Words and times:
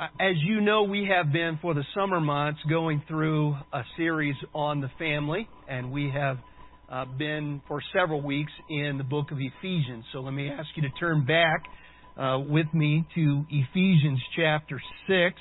as 0.00 0.36
you 0.38 0.62
know, 0.62 0.84
we 0.84 1.10
have 1.14 1.30
been 1.30 1.58
for 1.60 1.74
the 1.74 1.84
summer 1.94 2.20
months 2.20 2.60
going 2.70 3.02
through 3.06 3.54
a 3.70 3.82
series 3.98 4.36
on 4.54 4.80
the 4.80 4.90
family, 4.98 5.46
and 5.68 5.92
we 5.92 6.10
have 6.10 6.38
uh, 6.90 7.04
been 7.04 7.60
for 7.68 7.82
several 7.92 8.22
weeks 8.22 8.52
in 8.70 8.96
the 8.96 9.04
book 9.04 9.30
of 9.30 9.36
Ephesians. 9.38 10.06
So 10.12 10.20
let 10.20 10.32
me 10.32 10.48
ask 10.48 10.68
you 10.74 10.82
to 10.82 10.90
turn 10.98 11.26
back 11.26 11.64
uh, 12.16 12.38
with 12.38 12.66
me 12.72 13.06
to 13.14 13.44
Ephesians 13.50 14.20
chapter 14.36 14.80
6. 15.06 15.36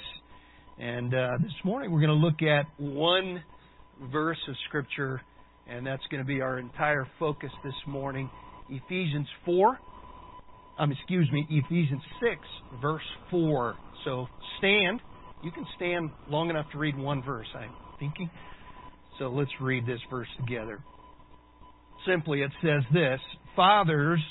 And 0.78 1.14
uh, 1.14 1.38
this 1.42 1.54
morning 1.64 1.94
we're 1.94 2.02
going 2.02 2.20
to 2.20 2.26
look 2.26 2.42
at 2.42 2.66
one 2.78 3.42
verse 4.12 4.40
of 4.50 4.56
Scripture, 4.68 5.22
and 5.70 5.88
that's 5.88 6.04
going 6.12 6.22
to 6.22 6.28
be 6.28 6.42
our 6.42 6.60
entire 6.60 7.08
focus 7.18 7.52
this 7.64 7.74
morning. 7.88 8.30
Ephesians 8.70 9.28
4, 9.46 9.80
um, 10.80 10.92
excuse 10.92 11.30
me, 11.32 11.48
Ephesians 11.50 12.02
6, 12.22 12.42
verse 12.82 13.04
4. 13.32 13.78
So 14.06 14.28
stand. 14.58 15.02
You 15.44 15.52
can 15.52 15.66
stand 15.76 16.12
long 16.30 16.50
enough 16.50 16.66
to 16.72 16.78
read 16.78 16.98
one 16.98 17.24
verse, 17.24 17.48
I'm 17.56 17.74
thinking. 18.00 18.30
So 19.18 19.30
let's 19.30 19.52
read 19.62 19.86
this 19.86 20.00
verse 20.10 20.28
together. 20.40 20.80
Simply, 22.06 22.42
it 22.42 22.52
says 22.62 22.84
this 22.94 23.20
Fathers, 23.56 24.22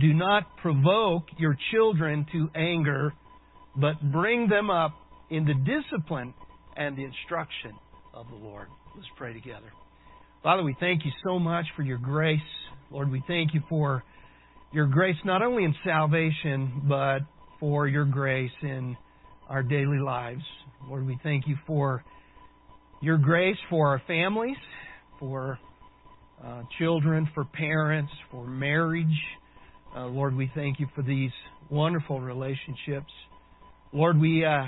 do 0.00 0.12
not 0.12 0.44
provoke 0.60 1.24
your 1.38 1.56
children 1.72 2.26
to 2.32 2.48
anger, 2.54 3.12
but 3.76 3.94
bring 4.12 4.48
them 4.48 4.70
up 4.70 4.92
in 5.30 5.44
the 5.44 5.54
discipline 5.54 6.34
and 6.76 6.96
the 6.96 7.04
instruction 7.04 7.72
of 8.14 8.26
the 8.28 8.36
Lord. 8.36 8.68
Let's 8.94 9.08
pray 9.16 9.32
together. 9.32 9.72
Father, 10.42 10.62
we 10.62 10.76
thank 10.78 11.04
you 11.04 11.12
so 11.24 11.38
much 11.38 11.66
for 11.76 11.82
your 11.82 11.98
grace. 11.98 12.40
Lord, 12.90 13.10
we 13.10 13.22
thank 13.26 13.54
you 13.54 13.62
for 13.68 14.04
your 14.72 14.86
grace 14.86 15.16
not 15.24 15.42
only 15.42 15.64
in 15.64 15.74
salvation, 15.84 16.82
but 16.88 17.20
for 17.60 17.86
your 17.86 18.04
grace 18.04 18.50
in 18.62 18.96
our 19.48 19.62
daily 19.62 19.98
lives. 19.98 20.42
Lord, 20.88 21.06
we 21.06 21.18
thank 21.22 21.46
you 21.46 21.56
for 21.66 22.04
your 23.00 23.18
grace 23.18 23.56
for 23.68 23.88
our 23.88 24.02
families, 24.06 24.56
for 25.18 25.58
uh, 26.44 26.62
children, 26.78 27.28
for 27.34 27.44
parents, 27.44 28.12
for 28.30 28.46
marriage. 28.46 29.06
Uh, 29.96 30.06
Lord, 30.06 30.34
we 30.36 30.50
thank 30.54 30.80
you 30.80 30.86
for 30.94 31.02
these 31.02 31.30
wonderful 31.70 32.20
relationships. 32.20 33.12
Lord, 33.92 34.20
we 34.20 34.44
uh, 34.44 34.64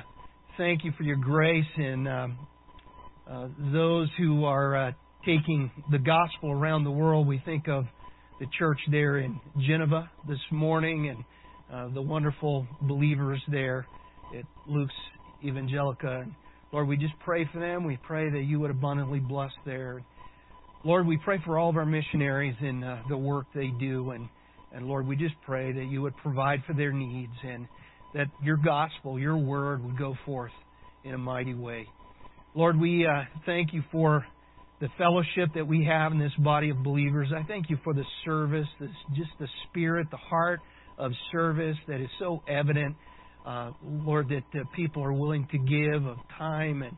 thank 0.57 0.85
you 0.85 0.93
for 0.97 1.03
your 1.03 1.17
grace 1.17 1.67
in 1.77 2.07
um, 2.07 2.39
uh, 3.29 3.49
those 3.73 4.09
who 4.17 4.45
are 4.45 4.89
uh, 4.89 4.93
taking 5.25 5.71
the 5.91 5.99
gospel 5.99 6.51
around 6.51 6.85
the 6.85 6.91
world. 6.91 7.27
We 7.27 7.43
think 7.45 7.69
of 7.69 7.85
the 8.41 8.47
church 8.59 8.79
there 8.91 9.19
in 9.19 9.41
Geneva 9.59 10.11
this 10.27 10.39
morning 10.51 11.09
and 11.09 11.25
uh, 11.73 11.89
the 11.93 12.03
wonderful 12.03 12.67
believers 12.83 13.43
there 13.49 13.87
at 14.37 14.45
Luke's 14.67 14.95
Evangelica. 15.45 16.27
Lord, 16.73 16.89
we 16.89 16.97
just 16.97 17.15
pray 17.25 17.49
for 17.53 17.61
them. 17.61 17.85
We 17.85 17.99
pray 18.07 18.31
that 18.31 18.43
you 18.43 18.61
would 18.61 18.71
abundantly 18.71 19.21
bless 19.21 19.53
there. 19.65 20.03
Lord, 20.85 21.07
we 21.07 21.19
pray 21.25 21.39
for 21.45 21.59
all 21.59 21.71
of 21.71 21.77
our 21.77 21.87
missionaries 21.87 22.55
and 22.61 22.85
uh, 22.85 22.99
the 23.09 23.17
work 23.17 23.47
they 23.55 23.69
do. 23.81 24.11
And, 24.11 24.29
and 24.73 24.87
Lord, 24.87 25.07
we 25.07 25.17
just 25.17 25.35
pray 25.45 25.73
that 25.73 25.85
you 25.85 26.03
would 26.03 26.17
provide 26.19 26.63
for 26.67 26.75
their 26.75 26.93
needs 26.93 27.33
and 27.43 27.67
that 28.15 28.27
your 28.43 28.57
gospel, 28.57 29.19
your 29.19 29.37
word 29.37 29.85
would 29.85 29.99
go 29.99 30.15
forth 30.25 30.53
in 31.05 31.15
a 31.15 31.19
mighty 31.19 31.55
way. 31.55 31.87
Lord, 32.55 32.79
we 32.79 33.07
uh, 33.07 33.25
thank 33.45 33.73
you 33.73 33.83
for 33.93 34.25
the 34.81 34.89
fellowship 34.97 35.51
that 35.55 35.67
we 35.67 35.85
have 35.85 36.13
in 36.13 36.19
this 36.19 36.33
body 36.39 36.71
of 36.71 36.83
believers. 36.83 37.29
I 37.37 37.43
thank 37.45 37.69
you 37.69 37.79
for 37.83 37.93
the 37.93 38.05
service, 38.25 38.69
this, 38.81 38.91
just 39.17 39.31
the 39.41 39.49
spirit, 39.69 40.07
the 40.11 40.17
heart 40.17 40.61
of 40.99 41.13
service 41.33 41.77
that 41.87 42.01
is 42.01 42.11
so 42.19 42.43
evident 42.49 42.97
uh, 43.49 43.73
Lord, 43.83 44.29
that 44.29 44.61
uh, 44.61 44.65
people 44.77 45.03
are 45.03 45.13
willing 45.13 45.49
to 45.53 45.59
give 45.59 46.05
of 46.05 46.19
time 46.37 46.83
and 46.83 46.97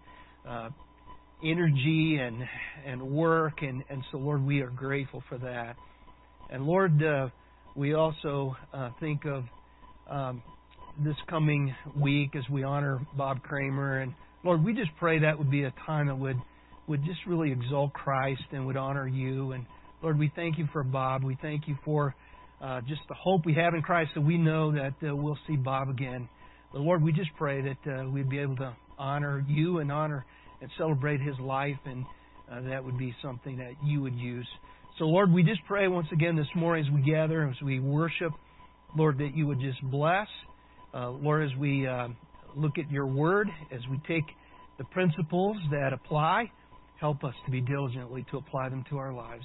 uh, 0.48 0.70
energy 1.45 2.19
and 2.21 2.43
and 2.84 3.01
work, 3.01 3.62
and 3.62 3.84
and 3.89 4.03
so 4.11 4.19
Lord, 4.19 4.45
we 4.45 4.61
are 4.61 4.71
grateful 4.71 5.23
for 5.28 5.39
that. 5.39 5.77
And 6.50 6.65
Lord, 6.65 7.03
uh, 7.05 7.28
we 7.77 7.94
also 7.94 8.56
uh, 8.75 8.91
think 8.99 9.27
of 9.27 9.44
um, 10.11 10.43
this 11.05 11.15
coming 11.28 11.72
week 11.97 12.34
as 12.34 12.43
we 12.50 12.65
honor 12.65 12.99
Bob 13.17 13.43
Kramer, 13.44 14.00
and 14.00 14.12
Lord, 14.43 14.65
we 14.65 14.72
just 14.75 14.91
pray 14.99 15.21
that 15.21 15.38
would 15.38 15.53
be 15.53 15.62
a 15.65 15.75
time 15.87 16.09
that 16.09 16.19
would 16.19 16.41
would 16.88 17.05
just 17.05 17.21
really 17.28 17.53
exalt 17.53 17.93
Christ 17.93 18.43
and 18.50 18.67
would 18.67 18.77
honor 18.77 19.06
you. 19.06 19.53
And 19.53 19.67
Lord, 20.03 20.19
we 20.19 20.32
thank 20.34 20.59
you 20.59 20.67
for 20.72 20.82
Bob. 20.82 21.22
We 21.22 21.38
thank 21.41 21.69
you 21.69 21.77
for 21.84 22.17
uh, 22.60 22.81
just 22.82 23.00
the 23.09 23.15
hope 23.15 23.47
we 23.47 23.54
have 23.54 23.75
in 23.75 23.82
Christ 23.82 24.10
that 24.15 24.21
we 24.21 24.37
know 24.37 24.72
that 24.72 24.94
uh, 25.06 25.15
we'll 25.15 25.38
see 25.47 25.56
Bob 25.56 25.88
again. 25.88 26.28
But 26.72 26.81
Lord, 26.82 27.03
we 27.03 27.12
just 27.12 27.31
pray 27.37 27.62
that 27.62 27.93
uh, 27.93 28.09
we'd 28.09 28.28
be 28.28 28.38
able 28.38 28.56
to 28.56 28.76
honor 28.98 29.44
you 29.48 29.78
and 29.78 29.91
honor 29.91 30.25
and 30.60 30.70
celebrate 30.76 31.20
his 31.20 31.38
life, 31.41 31.78
and 31.87 32.04
uh, 32.50 32.60
that 32.69 32.84
would 32.84 32.99
be 32.99 33.15
something 33.22 33.56
that 33.59 33.72
you 33.84 34.03
would 34.03 34.15
use. 34.15 34.47
So, 34.99 35.04
Lord, 35.04 35.32
we 35.32 35.43
just 35.43 35.60
pray 35.66 35.88
once 35.88 36.09
again 36.12 36.37
this 36.37 36.49
morning 36.54 36.84
as 36.87 36.93
we 36.93 37.10
gather, 37.10 37.49
as 37.49 37.60
we 37.62 37.81
worship, 37.81 38.32
Lord, 38.97 39.19
that 39.19 39.34
you 39.34 39.47
would 39.47 39.60
just 39.60 39.82
bless. 39.91 40.26
Uh, 40.93 41.10
Lord, 41.10 41.50
as 41.50 41.56
we 41.56 41.87
uh, 41.87 42.09
look 42.54 42.76
at 42.76 42.91
your 42.91 43.06
word, 43.06 43.49
as 43.72 43.81
we 43.91 43.99
take 44.06 44.25
the 44.78 44.84
principles 44.84 45.56
that 45.70 45.93
apply, 45.93 46.50
help 47.00 47.25
us 47.25 47.34
to 47.47 47.50
be 47.50 47.60
diligently 47.60 48.26
to 48.31 48.37
apply 48.37 48.69
them 48.69 48.84
to 48.91 48.99
our 48.99 49.12
lives. 49.12 49.44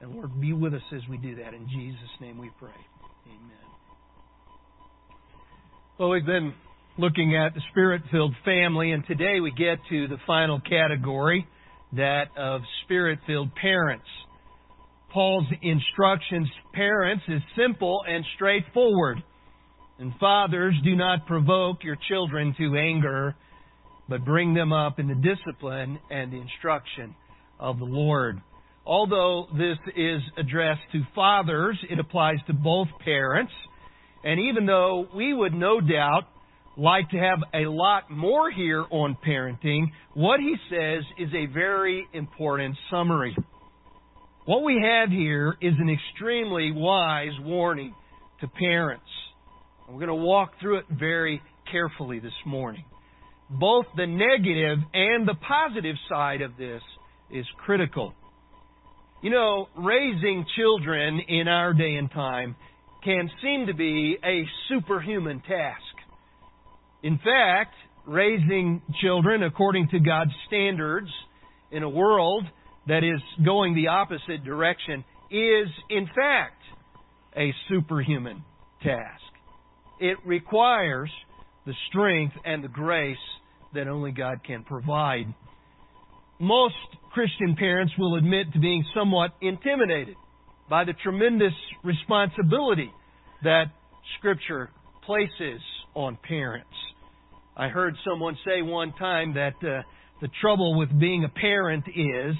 And 0.00 0.14
Lord, 0.14 0.40
be 0.40 0.52
with 0.52 0.74
us 0.74 0.82
as 0.94 1.02
we 1.08 1.16
do 1.16 1.36
that. 1.36 1.54
In 1.54 1.68
Jesus' 1.68 2.10
name 2.20 2.38
we 2.38 2.50
pray. 2.58 2.70
Amen. 3.26 3.64
Well, 5.98 6.10
we've 6.10 6.26
been 6.26 6.52
looking 6.98 7.36
at 7.36 7.54
the 7.54 7.60
spirit 7.70 8.02
filled 8.10 8.34
family, 8.44 8.92
and 8.92 9.06
today 9.06 9.40
we 9.40 9.50
get 9.50 9.78
to 9.90 10.08
the 10.08 10.18
final 10.26 10.60
category, 10.60 11.46
that 11.92 12.24
of 12.36 12.60
spirit 12.84 13.18
filled 13.26 13.54
parents. 13.54 14.06
Paul's 15.12 15.46
instructions 15.62 16.48
parents 16.72 17.22
is 17.28 17.40
simple 17.56 18.02
and 18.06 18.24
straightforward. 18.34 19.22
And 19.98 20.12
fathers, 20.18 20.74
do 20.82 20.96
not 20.96 21.26
provoke 21.26 21.84
your 21.84 21.96
children 22.08 22.52
to 22.58 22.76
anger, 22.76 23.36
but 24.08 24.24
bring 24.24 24.54
them 24.54 24.72
up 24.72 24.98
in 24.98 25.06
the 25.06 25.14
discipline 25.14 26.00
and 26.10 26.32
the 26.32 26.40
instruction 26.40 27.14
of 27.60 27.78
the 27.78 27.84
Lord. 27.84 28.40
Although 28.86 29.46
this 29.56 29.78
is 29.96 30.20
addressed 30.36 30.82
to 30.92 31.02
fathers, 31.14 31.78
it 31.88 31.98
applies 31.98 32.36
to 32.46 32.52
both 32.52 32.88
parents. 33.02 33.52
And 34.22 34.40
even 34.40 34.66
though 34.66 35.08
we 35.14 35.32
would 35.32 35.54
no 35.54 35.80
doubt 35.80 36.24
like 36.76 37.08
to 37.10 37.16
have 37.16 37.38
a 37.54 37.68
lot 37.70 38.10
more 38.10 38.50
here 38.50 38.84
on 38.90 39.16
parenting, 39.26 39.86
what 40.12 40.40
he 40.40 40.56
says 40.68 41.02
is 41.18 41.32
a 41.34 41.46
very 41.46 42.06
important 42.12 42.76
summary. 42.90 43.36
What 44.44 44.64
we 44.64 44.82
have 44.84 45.08
here 45.08 45.56
is 45.62 45.72
an 45.78 45.88
extremely 45.88 46.70
wise 46.72 47.32
warning 47.40 47.94
to 48.40 48.48
parents. 48.48 49.04
We're 49.88 49.94
going 49.94 50.08
to 50.08 50.14
walk 50.14 50.52
through 50.60 50.78
it 50.78 50.86
very 50.90 51.40
carefully 51.70 52.18
this 52.18 52.32
morning. 52.44 52.84
Both 53.48 53.86
the 53.96 54.06
negative 54.06 54.78
and 54.92 55.26
the 55.26 55.34
positive 55.34 55.96
side 56.08 56.42
of 56.42 56.56
this 56.58 56.82
is 57.30 57.46
critical. 57.58 58.12
You 59.24 59.30
know, 59.30 59.70
raising 59.74 60.44
children 60.54 61.18
in 61.18 61.48
our 61.48 61.72
day 61.72 61.94
and 61.94 62.10
time 62.10 62.56
can 63.02 63.30
seem 63.42 63.68
to 63.68 63.72
be 63.72 64.18
a 64.22 64.44
superhuman 64.68 65.40
task. 65.40 65.80
In 67.02 67.16
fact, 67.16 67.72
raising 68.06 68.82
children 69.00 69.42
according 69.42 69.88
to 69.92 69.98
God's 69.98 70.32
standards 70.46 71.08
in 71.72 71.82
a 71.82 71.88
world 71.88 72.44
that 72.86 73.02
is 73.02 73.22
going 73.42 73.74
the 73.74 73.88
opposite 73.88 74.44
direction 74.44 75.02
is, 75.30 75.68
in 75.88 76.04
fact, 76.14 76.60
a 77.34 77.50
superhuman 77.70 78.44
task. 78.82 79.22
It 80.00 80.18
requires 80.26 81.10
the 81.64 81.72
strength 81.88 82.34
and 82.44 82.62
the 82.62 82.68
grace 82.68 83.16
that 83.72 83.88
only 83.88 84.12
God 84.12 84.40
can 84.46 84.64
provide. 84.64 85.32
Most 86.44 86.74
Christian 87.12 87.56
parents 87.56 87.94
will 87.98 88.16
admit 88.16 88.52
to 88.52 88.58
being 88.58 88.84
somewhat 88.94 89.30
intimidated 89.40 90.14
by 90.68 90.84
the 90.84 90.92
tremendous 91.02 91.54
responsibility 91.82 92.92
that 93.42 93.68
Scripture 94.18 94.68
places 95.06 95.62
on 95.94 96.18
parents. 96.22 96.68
I 97.56 97.68
heard 97.68 97.94
someone 98.06 98.36
say 98.44 98.60
one 98.60 98.92
time 98.98 99.32
that 99.34 99.54
uh, 99.62 99.84
the 100.20 100.28
trouble 100.42 100.76
with 100.76 100.90
being 101.00 101.24
a 101.24 101.30
parent 101.30 101.84
is 101.88 102.36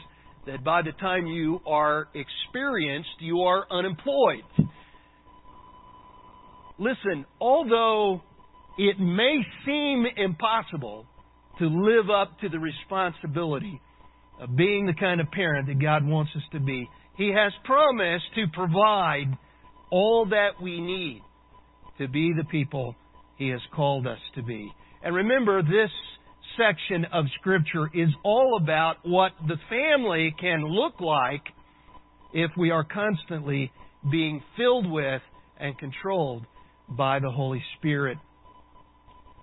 that 0.47 0.63
by 0.63 0.83
the 0.83 0.93
time 0.93 1.27
you 1.27 1.61
are 1.67 2.09
experienced, 2.13 3.09
you 3.21 3.41
are 3.41 3.65
unemployed. 3.71 4.45
Listen, 6.79 7.25
although 7.41 8.21
it 8.77 9.01
may 9.01 9.39
seem 9.65 10.05
impossible 10.15 11.07
to 11.59 11.69
live 11.69 12.11
up 12.11 12.39
to 12.41 12.51
the 12.51 12.59
responsibility 12.59 13.81
of 14.41 14.57
being 14.57 14.87
the 14.87 14.95
kind 14.95 15.21
of 15.21 15.31
parent 15.31 15.69
that 15.69 15.81
God 15.81 16.05
wants 16.07 16.33
us 16.37 16.43
to 16.53 16.61
be. 16.61 16.89
He 17.17 17.29
has 17.29 17.53
promised 17.65 18.25
to 18.35 18.47
provide 18.53 19.37
all 19.91 20.27
that 20.31 20.61
we 20.61 20.81
need 20.81 21.23
to 21.99 22.09
be 22.09 22.33
the 22.37 22.45
people 22.45 22.97
He 23.37 23.49
has 23.49 23.61
called 23.75 24.07
us 24.07 24.19
to 24.35 24.43
be. 24.43 24.73
And 25.03 25.15
remember, 25.15 25.63
this 25.63 25.91
section 26.57 27.05
of 27.13 27.27
Scripture 27.39 27.91
is 27.95 28.09
all 28.25 28.59
about 28.61 28.97
what 29.05 29.33
the 29.47 29.57
family 29.69 30.35
can 30.41 30.65
look 30.65 31.01
like 31.01 31.43
if 32.33 32.51
we 32.57 32.71
are 32.71 32.85
constantly 32.85 33.71
being 34.11 34.43
filled 34.57 34.91
with 34.91 35.23
and 35.59 35.79
controlled 35.79 36.45
by 36.89 37.21
the 37.21 37.31
Holy 37.31 37.63
Spirit. 37.79 38.19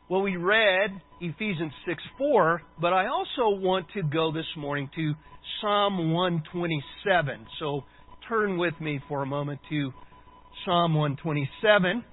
Well, 0.10 0.22
we 0.22 0.36
read 0.36 1.02
Ephesians 1.24 1.72
6 1.88 2.02
4, 2.18 2.62
but 2.82 2.94
I 2.94 3.06
also 3.06 3.56
want 3.56 3.86
to 3.94 4.02
go 4.02 4.32
this 4.32 4.46
morning 4.58 4.90
to 4.96 5.14
Psalm 5.62 6.12
127. 6.12 7.46
So 7.60 7.84
turn 8.28 8.58
with 8.58 8.74
me 8.82 9.00
for 9.08 9.22
a 9.22 9.26
moment 9.28 9.60
to 9.70 9.92
Psalm 10.66 10.96
127. 10.96 12.04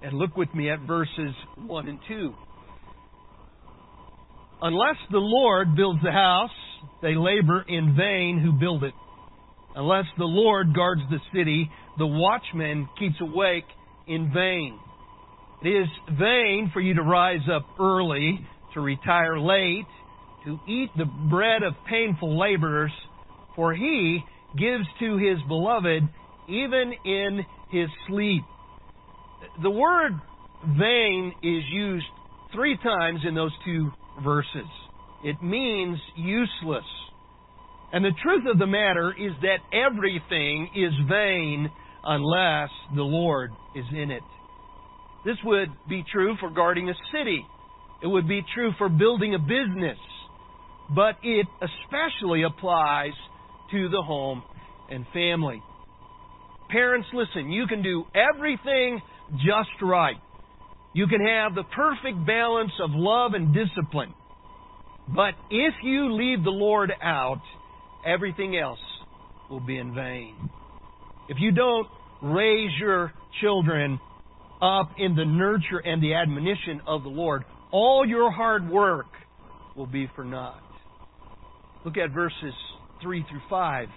And 0.00 0.12
look 0.14 0.34
with 0.34 0.54
me 0.54 0.70
at 0.70 0.80
verses 0.80 1.34
1 1.58 1.88
and 1.88 1.98
2. 2.08 2.34
Unless 4.62 4.96
the 5.10 5.18
Lord 5.18 5.76
builds 5.76 6.00
the 6.02 6.12
house, 6.12 6.50
they 7.02 7.14
labor 7.14 7.62
in 7.68 7.94
vain 7.94 8.40
who 8.42 8.58
build 8.58 8.82
it. 8.82 8.94
Unless 9.76 10.06
the 10.16 10.24
Lord 10.24 10.74
guards 10.74 11.02
the 11.10 11.20
city, 11.34 11.70
the 11.98 12.06
watchman 12.06 12.88
keeps 12.98 13.20
awake 13.20 13.66
in 14.08 14.32
vain. 14.32 14.78
It 15.62 15.68
is 15.68 15.88
vain 16.18 16.70
for 16.72 16.80
you 16.80 16.94
to 16.94 17.02
rise 17.02 17.46
up 17.54 17.66
early, 17.78 18.40
to 18.72 18.80
retire 18.80 19.38
late, 19.38 19.86
to 20.46 20.58
eat 20.66 20.90
the 20.96 21.04
bread 21.04 21.62
of 21.62 21.74
painful 21.88 22.38
laborers, 22.38 22.92
for 23.54 23.74
he 23.74 24.24
gives 24.58 24.86
to 25.00 25.18
his 25.18 25.38
beloved 25.46 26.02
even 26.48 26.92
in 27.04 27.44
his 27.70 27.88
sleep. 28.08 28.44
The 29.62 29.70
word 29.70 30.12
vain 30.78 31.34
is 31.42 31.62
used 31.70 32.06
three 32.54 32.78
times 32.82 33.20
in 33.28 33.34
those 33.34 33.52
two 33.64 33.90
verses. 34.22 34.70
It 35.24 35.42
means 35.42 35.98
useless. 36.16 36.84
And 37.92 38.04
the 38.04 38.12
truth 38.22 38.44
of 38.50 38.58
the 38.58 38.66
matter 38.66 39.12
is 39.12 39.32
that 39.42 39.58
everything 39.72 40.70
is 40.74 40.92
vain 41.08 41.70
unless 42.04 42.70
the 42.94 43.02
Lord 43.02 43.50
is 43.74 43.84
in 43.92 44.10
it. 44.10 44.22
This 45.24 45.36
would 45.44 45.68
be 45.88 46.04
true 46.12 46.36
for 46.40 46.50
guarding 46.50 46.88
a 46.88 46.94
city. 47.12 47.44
It 48.02 48.06
would 48.06 48.28
be 48.28 48.42
true 48.54 48.72
for 48.78 48.88
building 48.88 49.34
a 49.34 49.38
business. 49.38 49.98
But 50.94 51.16
it 51.22 51.46
especially 51.60 52.44
applies 52.44 53.12
to 53.72 53.88
the 53.88 54.02
home 54.02 54.42
and 54.90 55.04
family. 55.12 55.62
Parents, 56.70 57.08
listen, 57.12 57.50
you 57.50 57.66
can 57.66 57.82
do 57.82 58.04
everything 58.14 59.00
just 59.34 59.82
right. 59.82 60.16
You 60.92 61.06
can 61.06 61.20
have 61.20 61.54
the 61.54 61.64
perfect 61.74 62.24
balance 62.26 62.72
of 62.82 62.90
love 62.92 63.34
and 63.34 63.54
discipline. 63.54 64.14
But 65.14 65.34
if 65.50 65.74
you 65.82 66.12
leave 66.14 66.42
the 66.42 66.50
Lord 66.50 66.92
out, 67.02 67.42
everything 68.06 68.56
else 68.56 68.78
will 69.50 69.60
be 69.60 69.78
in 69.78 69.94
vain. 69.94 70.34
If 71.28 71.38
you 71.40 71.52
don't 71.52 71.88
raise 72.22 72.70
your 72.80 73.12
children 73.40 73.98
up 74.62 74.90
in 74.98 75.16
the 75.16 75.24
nurture 75.24 75.78
and 75.84 76.02
the 76.02 76.14
admonition 76.14 76.80
of 76.86 77.02
the 77.02 77.08
Lord, 77.08 77.44
all 77.70 78.06
your 78.06 78.30
hard 78.30 78.70
work 78.70 79.06
will 79.76 79.86
be 79.86 80.08
for 80.14 80.24
naught. 80.24 80.62
Look 81.84 81.96
at 81.98 82.10
verses 82.12 82.54
3 83.02 83.24
through 83.28 83.42
5. 83.50 83.88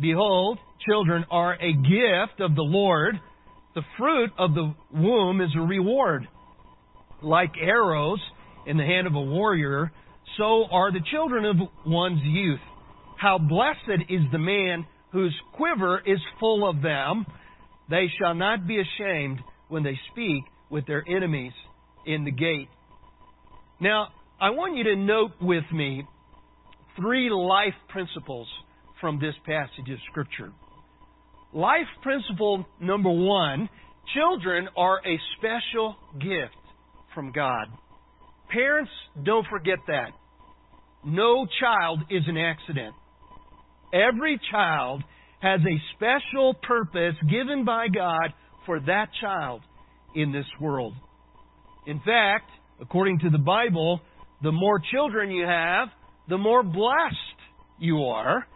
Behold, 0.00 0.58
children 0.86 1.24
are 1.30 1.54
a 1.54 1.72
gift 1.72 2.40
of 2.40 2.54
the 2.54 2.62
Lord. 2.62 3.20
The 3.74 3.82
fruit 3.98 4.30
of 4.38 4.54
the 4.54 4.74
womb 4.92 5.40
is 5.40 5.50
a 5.56 5.60
reward. 5.60 6.28
Like 7.22 7.52
arrows 7.60 8.20
in 8.66 8.76
the 8.76 8.84
hand 8.84 9.06
of 9.06 9.14
a 9.14 9.20
warrior, 9.20 9.92
so 10.38 10.64
are 10.70 10.92
the 10.92 11.04
children 11.10 11.44
of 11.44 11.56
one's 11.86 12.22
youth. 12.22 12.60
How 13.22 13.38
blessed 13.38 14.02
is 14.08 14.22
the 14.32 14.38
man 14.38 14.84
whose 15.12 15.32
quiver 15.52 16.02
is 16.04 16.18
full 16.40 16.68
of 16.68 16.82
them. 16.82 17.24
They 17.88 18.06
shall 18.18 18.34
not 18.34 18.66
be 18.66 18.80
ashamed 18.80 19.38
when 19.68 19.84
they 19.84 19.96
speak 20.10 20.42
with 20.70 20.88
their 20.88 21.04
enemies 21.08 21.52
in 22.04 22.24
the 22.24 22.32
gate. 22.32 22.68
Now, 23.80 24.08
I 24.40 24.50
want 24.50 24.76
you 24.76 24.82
to 24.82 24.96
note 24.96 25.30
with 25.40 25.62
me 25.72 26.04
three 26.96 27.30
life 27.30 27.74
principles 27.90 28.48
from 29.00 29.20
this 29.20 29.34
passage 29.46 29.88
of 29.88 29.98
Scripture. 30.10 30.50
Life 31.52 31.86
principle 32.02 32.66
number 32.80 33.10
one 33.10 33.68
children 34.16 34.68
are 34.76 34.98
a 34.98 35.20
special 35.38 35.94
gift 36.14 36.56
from 37.14 37.30
God. 37.30 37.68
Parents, 38.50 38.90
don't 39.22 39.46
forget 39.46 39.78
that. 39.86 40.10
No 41.04 41.46
child 41.60 42.00
is 42.10 42.24
an 42.26 42.36
accident. 42.36 42.96
Every 43.92 44.40
child 44.50 45.02
has 45.40 45.60
a 45.60 45.96
special 45.96 46.54
purpose 46.54 47.14
given 47.28 47.64
by 47.64 47.88
God 47.88 48.32
for 48.64 48.80
that 48.80 49.08
child 49.20 49.60
in 50.14 50.32
this 50.32 50.46
world. 50.60 50.94
In 51.86 51.98
fact, 51.98 52.48
according 52.80 53.18
to 53.20 53.30
the 53.30 53.38
Bible, 53.38 54.00
the 54.42 54.52
more 54.52 54.80
children 54.92 55.30
you 55.30 55.44
have, 55.44 55.88
the 56.28 56.38
more 56.38 56.62
blessed 56.62 57.40
you 57.78 58.04
are, 58.04 58.46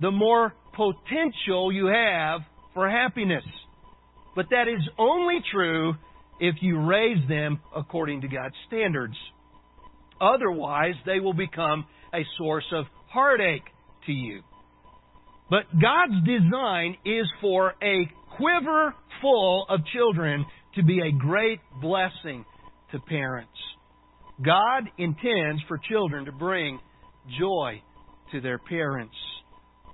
the 0.00 0.10
more 0.10 0.52
potential 0.74 1.72
you 1.72 1.86
have 1.86 2.42
for 2.74 2.88
happiness. 2.88 3.44
But 4.34 4.46
that 4.50 4.68
is 4.68 4.86
only 4.98 5.38
true 5.50 5.94
if 6.38 6.56
you 6.60 6.78
raise 6.78 7.26
them 7.28 7.60
according 7.74 8.20
to 8.20 8.28
God's 8.28 8.54
standards. 8.66 9.14
Otherwise, 10.20 10.94
they 11.06 11.20
will 11.20 11.32
become 11.32 11.86
a 12.12 12.20
source 12.36 12.66
of 12.72 12.84
heartache 13.08 13.64
to 14.04 14.12
you. 14.12 14.42
But 15.48 15.64
God's 15.80 16.24
design 16.24 16.96
is 17.04 17.26
for 17.40 17.74
a 17.82 18.10
quiver 18.36 18.94
full 19.22 19.66
of 19.68 19.80
children 19.92 20.44
to 20.74 20.82
be 20.82 21.00
a 21.00 21.12
great 21.12 21.60
blessing 21.80 22.44
to 22.92 22.98
parents. 22.98 23.52
God 24.44 24.84
intends 24.98 25.62
for 25.68 25.78
children 25.88 26.26
to 26.26 26.32
bring 26.32 26.78
joy 27.38 27.82
to 28.32 28.40
their 28.40 28.58
parents. 28.58 29.14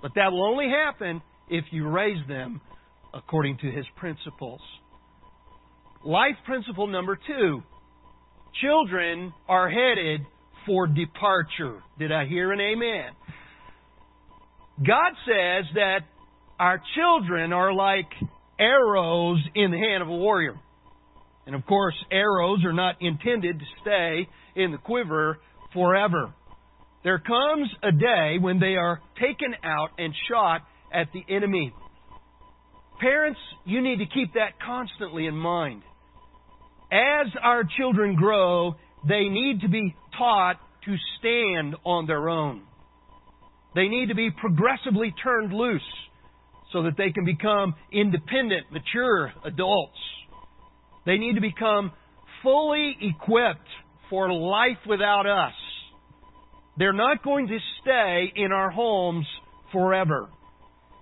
But 0.01 0.11
that 0.15 0.31
will 0.31 0.45
only 0.45 0.69
happen 0.69 1.21
if 1.49 1.65
you 1.71 1.87
raise 1.87 2.27
them 2.27 2.59
according 3.13 3.57
to 3.59 3.71
His 3.71 3.85
principles. 3.95 4.59
Life 6.03 6.35
principle 6.45 6.87
number 6.87 7.17
two 7.27 7.63
children 8.61 9.33
are 9.47 9.69
headed 9.69 10.21
for 10.65 10.87
departure. 10.87 11.81
Did 11.97 12.11
I 12.11 12.25
hear 12.25 12.51
an 12.51 12.59
amen? 12.59 13.13
God 14.77 15.13
says 15.25 15.65
that 15.75 15.99
our 16.59 16.81
children 16.95 17.53
are 17.53 17.73
like 17.73 18.09
arrows 18.59 19.39
in 19.55 19.71
the 19.71 19.77
hand 19.77 20.01
of 20.01 20.09
a 20.09 20.15
warrior. 20.15 20.55
And 21.45 21.55
of 21.55 21.65
course, 21.65 21.95
arrows 22.11 22.63
are 22.65 22.73
not 22.73 22.95
intended 23.01 23.59
to 23.59 23.65
stay 23.81 24.27
in 24.55 24.71
the 24.71 24.77
quiver 24.77 25.39
forever. 25.73 26.33
There 27.03 27.19
comes 27.19 27.69
a 27.83 27.91
day 27.91 28.37
when 28.39 28.59
they 28.59 28.75
are 28.75 29.01
taken 29.19 29.53
out 29.63 29.89
and 29.97 30.13
shot 30.29 30.61
at 30.93 31.07
the 31.13 31.23
enemy. 31.33 31.73
Parents, 32.99 33.39
you 33.65 33.81
need 33.81 33.97
to 33.97 34.05
keep 34.05 34.33
that 34.35 34.59
constantly 34.65 35.27
in 35.27 35.35
mind. 35.35 35.81
As 36.91 37.27
our 37.41 37.63
children 37.77 38.15
grow, 38.15 38.75
they 39.07 39.27
need 39.27 39.61
to 39.61 39.67
be 39.67 39.93
taught 40.17 40.59
to 40.85 40.95
stand 41.19 41.75
on 41.83 42.05
their 42.07 42.29
own. 42.29 42.61
They 43.75 43.87
need 43.87 44.09
to 44.09 44.15
be 44.15 44.29
progressively 44.31 45.13
turned 45.23 45.51
loose 45.51 45.81
so 46.71 46.83
that 46.83 46.97
they 46.97 47.11
can 47.11 47.25
become 47.25 47.75
independent, 47.91 48.67
mature 48.71 49.31
adults. 49.45 49.97
They 51.05 51.17
need 51.17 51.35
to 51.35 51.41
become 51.41 51.91
fully 52.41 52.95
equipped 53.01 53.67
for 54.09 54.31
life 54.31 54.77
without 54.87 55.25
us. 55.25 55.53
They're 56.77 56.93
not 56.93 57.23
going 57.23 57.47
to 57.47 57.57
stay 57.81 58.31
in 58.35 58.51
our 58.51 58.71
homes 58.71 59.25
forever. 59.71 60.29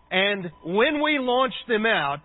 And 0.09 0.51
when 0.65 1.01
we 1.01 1.19
launch 1.19 1.53
them 1.67 1.85
out, 1.85 2.19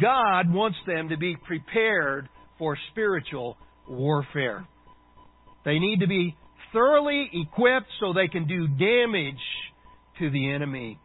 God 0.00 0.52
wants 0.52 0.78
them 0.86 1.08
to 1.08 1.16
be 1.16 1.36
prepared 1.36 2.28
for 2.58 2.78
spiritual 2.92 3.56
warfare. 3.88 4.66
They 5.64 5.78
need 5.78 6.00
to 6.00 6.06
be 6.06 6.36
thoroughly 6.72 7.28
equipped 7.32 7.88
so 8.00 8.12
they 8.12 8.28
can 8.28 8.46
do 8.46 8.68
damage 8.68 9.42
to 10.18 10.30
the 10.30 10.50
enemy. 10.50 10.98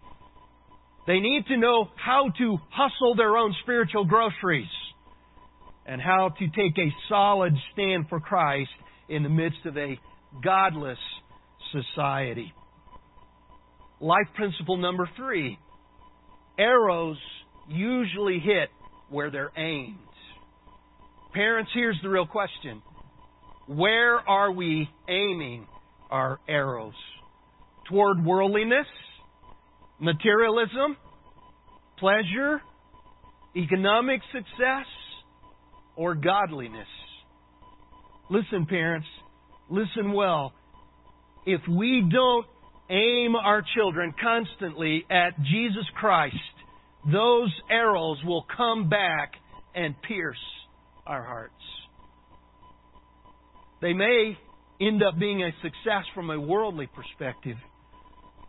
They 1.08 1.20
need 1.20 1.46
to 1.48 1.58
know 1.58 1.90
how 1.96 2.30
to 2.38 2.58
hustle 2.70 3.16
their 3.16 3.36
own 3.36 3.56
spiritual 3.64 4.06
groceries 4.06 4.70
and 5.86 6.02
how 6.02 6.30
to 6.38 6.48
take 6.48 6.78
a 6.78 6.94
solid 7.10 7.54
stand 7.74 8.08
for 8.08 8.20
Christ 8.20 8.70
in 9.10 9.24
the 9.24 9.30
midst 9.30 9.66
of 9.66 9.78
a 9.78 10.00
godless 10.44 11.00
society. 11.72 12.54
Life 14.00 14.28
principle 14.36 14.78
number 14.78 15.10
three 15.16 15.58
arrows 16.58 17.18
usually 17.68 18.40
hit 18.40 18.70
where 19.10 19.32
they're 19.32 19.52
aimed. 19.58 19.98
Parents, 21.34 21.72
here's 21.74 21.98
the 22.04 22.10
real 22.10 22.28
question. 22.28 22.82
Where 23.68 24.18
are 24.18 24.52
we 24.52 24.90
aiming 25.08 25.68
our 26.10 26.40
arrows? 26.48 26.94
Toward 27.90 28.24
worldliness? 28.26 28.88
Materialism? 30.00 30.98
Pleasure? 32.00 32.62
Economic 33.56 34.22
success? 34.32 34.86
Or 35.96 36.16
godliness? 36.16 36.88
Listen, 38.30 38.66
parents, 38.66 39.08
listen 39.70 40.14
well. 40.14 40.54
If 41.46 41.62
we 41.68 42.08
don't 42.10 42.46
aim 42.90 43.36
our 43.36 43.64
children 43.76 44.14
constantly 44.22 45.06
at 45.10 45.38
Jesus 45.44 45.86
Christ, 45.96 46.36
those 47.12 47.52
arrows 47.70 48.18
will 48.24 48.46
come 48.56 48.90
back 48.90 49.34
and 49.76 49.96
pierce 50.02 50.38
our 51.06 51.24
hearts. 51.24 51.54
They 53.82 53.94
may 53.94 54.38
end 54.80 55.02
up 55.04 55.18
being 55.20 55.44
a 55.44 55.52
success 55.62 56.06
from 56.14 56.30
a 56.30 56.40
worldly 56.40 56.88
perspective, 56.88 57.58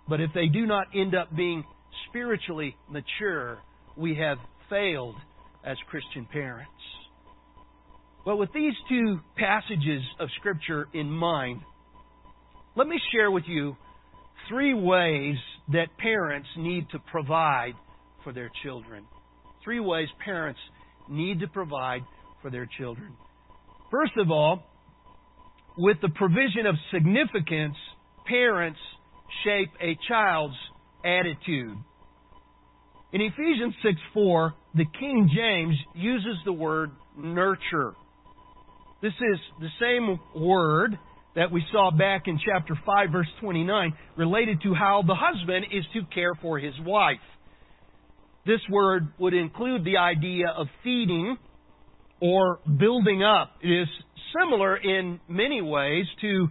but 0.08 0.20
if 0.20 0.30
they 0.34 0.46
do 0.46 0.66
not 0.66 0.86
end 0.94 1.14
up 1.14 1.34
being 1.34 1.64
spiritually 2.08 2.76
mature, 2.88 3.58
we 3.96 4.14
have 4.16 4.38
failed 4.68 5.16
as 5.64 5.76
Christian 5.88 6.26
parents. 6.30 6.70
Well, 8.24 8.38
with 8.38 8.52
these 8.52 8.74
two 8.88 9.20
passages 9.36 10.02
of 10.20 10.28
Scripture 10.38 10.86
in 10.94 11.10
mind, 11.10 11.60
let 12.76 12.86
me 12.86 13.00
share 13.12 13.30
with 13.30 13.44
you 13.46 13.76
three 14.48 14.74
ways 14.74 15.36
that 15.72 15.86
parents 15.98 16.48
need 16.56 16.88
to 16.90 16.98
provide 17.10 17.74
for 18.24 18.32
their 18.32 18.50
children. 18.62 19.04
Three 19.64 19.80
ways 19.80 20.08
parents 20.24 20.60
need 21.08 21.40
to 21.40 21.48
provide 21.48 22.02
for 22.40 22.50
their 22.50 22.68
children. 22.78 23.12
First 23.90 24.12
of 24.16 24.30
all, 24.30 24.62
with 25.76 25.98
the 26.00 26.08
provision 26.10 26.66
of 26.66 26.74
significance, 26.92 27.76
parents 28.26 28.78
shape 29.44 29.70
a 29.80 29.96
child's 30.08 30.56
attitude. 31.04 31.76
In 33.12 33.20
Ephesians 33.20 33.74
6 33.82 33.94
4, 34.14 34.54
the 34.74 34.86
King 34.98 35.30
James 35.34 35.76
uses 35.94 36.36
the 36.44 36.52
word 36.52 36.90
nurture. 37.16 37.92
This 39.02 39.12
is 39.12 39.38
the 39.60 39.68
same 39.80 40.18
word 40.40 40.98
that 41.34 41.50
we 41.50 41.64
saw 41.72 41.90
back 41.90 42.22
in 42.26 42.38
chapter 42.44 42.78
5, 42.86 43.10
verse 43.10 43.26
29, 43.40 43.92
related 44.16 44.62
to 44.62 44.74
how 44.74 45.02
the 45.06 45.14
husband 45.14 45.66
is 45.72 45.84
to 45.94 46.02
care 46.14 46.34
for 46.40 46.58
his 46.58 46.74
wife. 46.80 47.16
This 48.46 48.60
word 48.70 49.08
would 49.18 49.34
include 49.34 49.84
the 49.84 49.98
idea 49.98 50.48
of 50.56 50.66
feeding 50.82 51.36
or 52.20 52.60
building 52.78 53.22
up. 53.22 53.52
It 53.62 53.68
is 53.68 53.88
similar 54.38 54.76
in 54.76 55.20
many 55.28 55.62
ways 55.62 56.06
to 56.20 56.48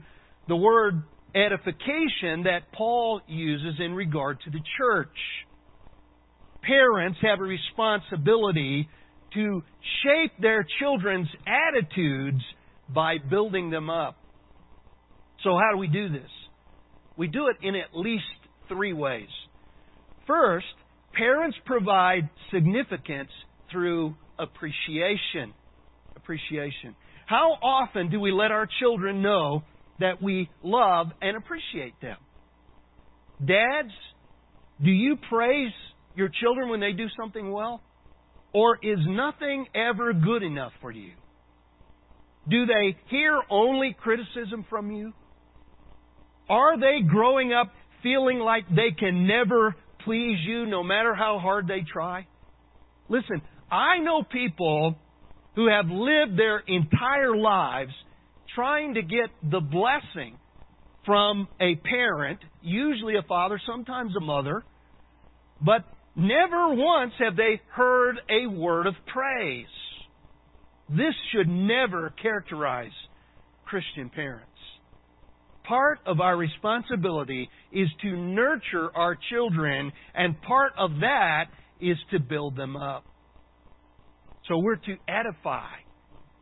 the 0.47 0.55
word 0.55 1.03
edification 1.35 2.43
that 2.43 2.71
Paul 2.73 3.21
uses 3.27 3.79
in 3.79 3.93
regard 3.93 4.39
to 4.41 4.49
the 4.49 4.59
church. 4.77 5.17
Parents 6.61 7.17
have 7.21 7.39
a 7.39 7.43
responsibility 7.43 8.87
to 9.33 9.63
shape 10.03 10.33
their 10.39 10.65
children's 10.79 11.29
attitudes 11.47 12.41
by 12.93 13.17
building 13.29 13.69
them 13.69 13.89
up. 13.89 14.17
So, 15.43 15.57
how 15.57 15.71
do 15.71 15.77
we 15.77 15.87
do 15.87 16.09
this? 16.09 16.29
We 17.17 17.27
do 17.27 17.47
it 17.47 17.57
in 17.65 17.75
at 17.75 17.95
least 17.95 18.23
three 18.67 18.93
ways. 18.93 19.29
First, 20.27 20.65
parents 21.13 21.57
provide 21.65 22.29
significance 22.53 23.29
through 23.71 24.15
appreciation. 24.37 25.53
Appreciation. 26.15 26.95
How 27.25 27.53
often 27.63 28.09
do 28.09 28.19
we 28.19 28.31
let 28.31 28.51
our 28.51 28.67
children 28.79 29.21
know 29.21 29.63
that 30.01 30.21
we 30.21 30.49
love 30.63 31.07
and 31.21 31.35
appreciate 31.37 31.99
them? 32.01 32.17
Dads, 33.39 33.93
do 34.83 34.91
you 34.91 35.17
praise 35.29 35.71
your 36.15 36.29
children 36.41 36.69
when 36.69 36.79
they 36.79 36.91
do 36.91 37.07
something 37.19 37.51
well? 37.51 37.81
Or 38.53 38.77
is 38.81 38.99
nothing 39.07 39.65
ever 39.73 40.13
good 40.13 40.43
enough 40.43 40.73
for 40.81 40.91
you? 40.91 41.13
Do 42.49 42.65
they 42.65 42.97
hear 43.09 43.39
only 43.49 43.95
criticism 43.99 44.65
from 44.69 44.91
you? 44.91 45.13
Are 46.49 46.77
they 46.77 47.07
growing 47.07 47.53
up 47.53 47.71
feeling 48.03 48.39
like 48.39 48.67
they 48.67 48.91
can 48.97 49.27
never 49.27 49.75
please 50.03 50.37
you 50.45 50.65
no 50.65 50.83
matter 50.83 51.15
how 51.15 51.39
hard 51.39 51.67
they 51.67 51.85
try? 51.91 52.27
Listen, 53.07 53.41
I 53.71 53.99
know 53.99 54.23
people 54.23 54.95
who 55.55 55.67
have 55.69 55.85
lived 55.87 56.37
their 56.37 56.59
entire 56.59 57.35
lives 57.35 57.93
trying 58.55 58.95
to 58.95 59.01
get 59.01 59.29
the 59.49 59.59
blessing 59.59 60.37
from 61.05 61.47
a 61.59 61.75
parent, 61.75 62.39
usually 62.61 63.15
a 63.15 63.23
father, 63.27 63.59
sometimes 63.65 64.15
a 64.15 64.19
mother, 64.19 64.63
but 65.63 65.83
never 66.15 66.73
once 66.73 67.13
have 67.19 67.35
they 67.35 67.61
heard 67.71 68.17
a 68.29 68.47
word 68.47 68.87
of 68.87 68.93
praise. 69.07 69.65
This 70.89 71.15
should 71.31 71.47
never 71.47 72.13
characterize 72.21 72.91
Christian 73.65 74.09
parents 74.09 74.51
part 75.71 75.99
of 76.05 76.19
our 76.19 76.35
responsibility 76.35 77.49
is 77.71 77.87
to 78.01 78.17
nurture 78.17 78.89
our 78.93 79.17
children, 79.29 79.91
and 80.13 80.41
part 80.41 80.73
of 80.77 80.91
that 80.99 81.45
is 81.79 81.97
to 82.11 82.19
build 82.19 82.57
them 82.57 82.75
up. 82.75 83.05
So 84.49 84.57
we're 84.57 84.75
to 84.75 84.97
edify 85.07 85.69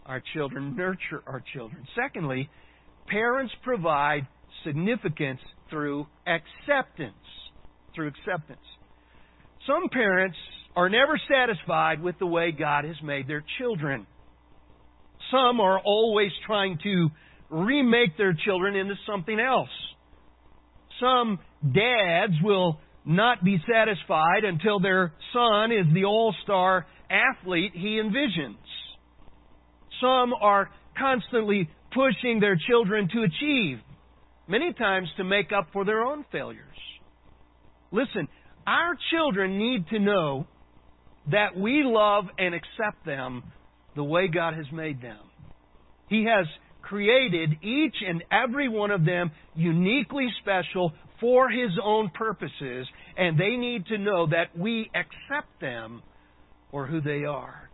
our 0.10 0.22
children, 0.34 0.76
nurture 0.76 1.24
our 1.28 1.42
children. 1.54 1.88
Secondly, 1.96 2.50
parents 3.08 3.54
provide 3.64 4.28
significance 4.66 5.40
through 5.70 6.08
acceptance. 6.26 7.14
Through 7.96 8.08
acceptance. 8.08 8.60
Some 9.68 9.90
parents 9.90 10.38
are 10.76 10.90
never 10.90 11.20
satisfied 11.30 12.02
with 12.02 12.18
the 12.20 12.26
way 12.26 12.52
God 12.52 12.86
has 12.86 12.96
made 13.04 13.28
their 13.28 13.44
children. 13.60 14.08
Some 15.32 15.60
are 15.60 15.80
always 15.80 16.32
trying 16.48 16.80
to 16.84 17.10
remake 17.52 18.18
their 18.18 18.34
children 18.34 18.76
into 18.76 18.96
something 19.06 19.40
else. 19.40 19.70
Some 21.00 21.40
dads 21.64 22.34
will 22.44 22.80
not 23.06 23.44
be 23.44 23.58
satisfied 23.72 24.44
until 24.44 24.80
their 24.80 25.14
son 25.34 25.72
is 25.72 25.86
the 25.94 26.06
all 26.06 26.34
star 26.44 26.86
athlete 27.10 27.72
he 27.74 28.02
envisions. 28.04 28.58
Some 30.02 30.34
are 30.34 30.70
constantly 30.98 31.70
pushing 31.94 32.40
their 32.40 32.58
children 32.68 33.10
to 33.14 33.24
achieve, 33.24 33.80
many 34.48 34.74
times 34.74 35.08
to 35.18 35.24
make 35.24 35.52
up 35.52 35.68
for 35.74 35.86
their 35.86 36.02
own 36.02 36.26
failures. 36.32 36.66
Listen, 37.92 38.28
our 38.68 38.96
children 39.12 39.58
need 39.58 39.88
to 39.90 40.00
know 40.00 40.46
that 41.32 41.58
we 41.58 41.84
love 41.84 42.26
and 42.38 42.54
accept 42.54 43.06
them 43.06 43.44
the 43.96 44.04
way 44.04 44.28
God 44.28 44.54
has 44.54 44.66
made 44.72 45.02
them. 45.02 45.20
He 46.08 46.26
has 46.26 46.46
created 46.82 47.52
each 47.64 47.96
and 48.08 48.24
every 48.32 48.68
one 48.68 48.92
of 48.92 49.06
them 49.06 49.32
uniquely 49.56 50.28
special 50.42 50.94
for 51.20 51.50
His 51.50 51.72
own 51.84 52.10
purposes, 52.14 52.88
and 53.18 53.40
they 53.40 53.56
need 53.56 53.86
to 53.88 53.98
know 53.98 54.28
that 54.28 54.58
we 54.58 54.90
accept 54.96 55.60
them 55.60 56.02
for 56.72 56.88
who 56.88 57.02
they 57.02 57.26
are. 57.26 57.69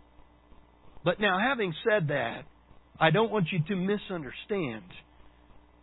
But 1.05 1.19
now, 1.19 1.37
having 1.39 1.73
said 1.87 2.07
that, 2.09 2.41
I 2.99 3.11
don't 3.11 3.31
want 3.31 3.47
you 3.51 3.59
to 3.67 3.75
misunderstand. 3.75 4.83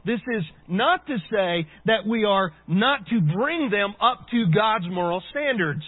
This 0.04 0.20
is 0.36 0.42
not 0.66 1.06
to 1.06 1.16
say 1.30 1.68
that 1.86 2.06
we 2.08 2.24
are 2.24 2.50
not 2.66 3.06
to 3.06 3.20
bring 3.20 3.70
them 3.70 3.94
up 4.00 4.26
to 4.32 4.46
God's 4.52 4.86
moral 4.90 5.22
standards. 5.30 5.84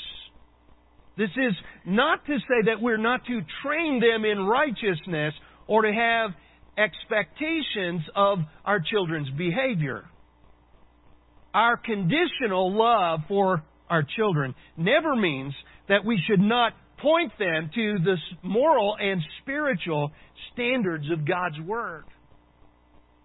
This 1.19 1.31
is 1.31 1.53
not 1.85 2.25
to 2.27 2.39
say 2.39 2.67
that 2.67 2.81
we're 2.81 2.97
not 2.97 3.25
to 3.27 3.41
train 3.65 4.01
them 4.01 4.25
in 4.25 4.47
righteousness 4.47 5.35
or 5.67 5.83
to 5.83 5.93
have 5.93 6.31
expectations 6.79 8.03
of 8.15 8.39
our 8.65 8.79
children's 8.81 9.31
behavior. 9.31 10.05
Our 11.53 11.77
conditional 11.77 12.73
love 12.73 13.21
for 13.27 13.65
our 13.91 14.05
children 14.17 14.55
never 14.77 15.17
means 15.17 15.55
that 15.89 16.05
we 16.05 16.21
should 16.29 16.41
not 16.41 16.73
point 17.05 17.33
them 17.39 17.71
to 17.75 17.99
the 18.03 18.17
moral 18.43 18.97
and 18.99 19.21
spiritual 19.43 20.11
standards 20.53 21.05
of 21.13 21.29
God's 21.29 21.61
Word. 21.61 22.05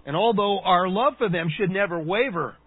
And 0.06 0.16
although 0.16 0.60
our 0.60 0.90
love 0.90 1.14
for 1.18 1.30
them 1.30 1.48
should 1.58 1.70
never 1.70 1.98
waver, 2.00 2.58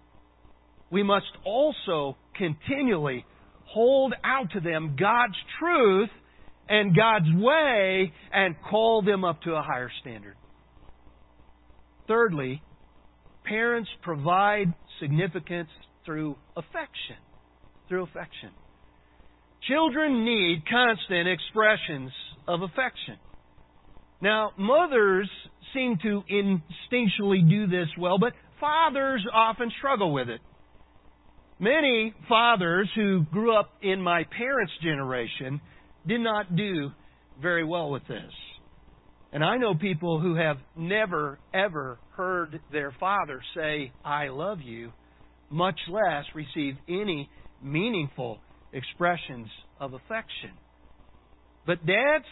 we 0.91 1.03
must 1.03 1.27
also 1.45 2.17
continually 2.37 3.27
hold 3.67 4.15
out 4.25 4.51
to 4.53 4.61
them 4.61 4.97
God's 4.99 5.37
truth 5.61 6.11
and 6.69 6.97
God's 6.97 7.27
way 7.35 8.13
and 8.33 8.55
call 8.71 9.03
them 9.03 9.25
up 9.25 9.43
to 9.43 9.53
a 9.53 9.63
higher 9.63 9.91
standard. 10.01 10.37
Thirdly, 12.09 12.63
parents 13.45 13.91
provide 14.03 14.73
significance 15.01 15.69
through 16.07 16.37
affection. 16.57 17.17
Through 17.89 18.05
affection. 18.05 18.51
Children 19.69 20.25
need 20.25 20.65
constant 20.69 21.29
expressions 21.29 22.11
of 22.49 22.63
affection. 22.63 23.17
Now, 24.21 24.53
mothers 24.59 25.31
seem 25.73 25.99
to 26.03 26.23
instinctually 26.31 27.49
do 27.49 27.67
this 27.67 27.89
well, 27.99 28.19
but 28.19 28.33
fathers 28.61 29.25
often 29.33 29.71
struggle 29.79 30.13
with 30.13 30.29
it. 30.29 30.41
Many 31.59 32.13
fathers 32.29 32.89
who 32.97 33.25
grew 33.33 33.57
up 33.57 33.71
in 33.83 34.03
my 34.03 34.25
parents' 34.37 34.73
generation 34.83 35.61
did 36.07 36.21
not 36.21 36.57
do 36.57 36.91
very 37.41 37.65
well 37.65 37.91
with 37.91 38.07
this. 38.09 38.33
And 39.33 39.45
I 39.45 39.57
know 39.57 39.75
people 39.75 40.21
who 40.21 40.35
have 40.35 40.59
never, 40.77 41.39
ever 41.55 41.99
heard 42.17 42.61
their 42.71 42.95
father 42.99 43.41
say, 43.55 43.93
I 44.05 44.29
love 44.29 44.61
you, 44.61 44.93
much 45.51 45.79
less 45.89 46.25
receive 46.35 46.75
any 46.89 47.31
meaningful 47.63 48.41
expressions 48.73 49.49
of 49.81 49.95
affection. 49.95 50.51
But 51.67 51.85
dads, 51.87 52.25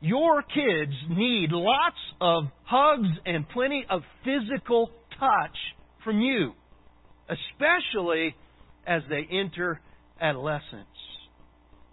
your 0.00 0.42
kids 0.42 0.92
need 1.10 1.50
lots 1.50 1.96
of 2.20 2.44
hugs 2.64 3.08
and 3.24 3.48
plenty 3.48 3.86
of 3.88 4.02
physical 4.24 4.90
touch 5.18 5.56
from 6.04 6.20
you, 6.20 6.52
especially 7.28 8.34
as 8.86 9.02
they 9.08 9.26
enter 9.30 9.80
adolescence. 10.20 10.86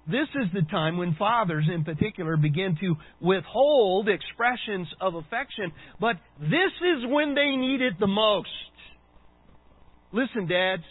This 0.05 0.27
is 0.35 0.51
the 0.53 0.63
time 0.69 0.97
when 0.97 1.15
fathers, 1.15 1.65
in 1.73 1.85
particular, 1.85 2.35
begin 2.35 2.77
to 2.81 2.95
withhold 3.21 4.09
expressions 4.09 4.87
of 4.99 5.15
affection, 5.15 5.71
but 5.99 6.17
this 6.39 6.73
is 6.81 7.05
when 7.07 7.35
they 7.35 7.55
need 7.55 7.81
it 7.81 7.93
the 7.99 8.07
most. 8.07 8.49
Listen, 10.11 10.45
dads, 10.45 10.83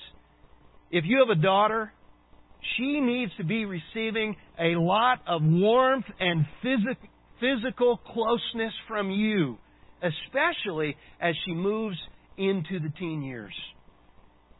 if 0.90 1.04
you 1.06 1.24
have 1.26 1.38
a 1.38 1.40
daughter, 1.40 1.92
she 2.76 3.00
needs 3.00 3.32
to 3.36 3.44
be 3.44 3.64
receiving 3.64 4.36
a 4.58 4.76
lot 4.76 5.20
of 5.26 5.42
warmth 5.42 6.06
and 6.20 6.46
phys- 6.64 6.96
physical 7.40 7.96
closeness 7.98 8.72
from 8.88 9.10
you, 9.10 9.58
especially 10.02 10.96
as 11.20 11.34
she 11.44 11.54
moves 11.54 11.96
into 12.36 12.80
the 12.80 12.92
teen 12.98 13.22
years. 13.22 13.54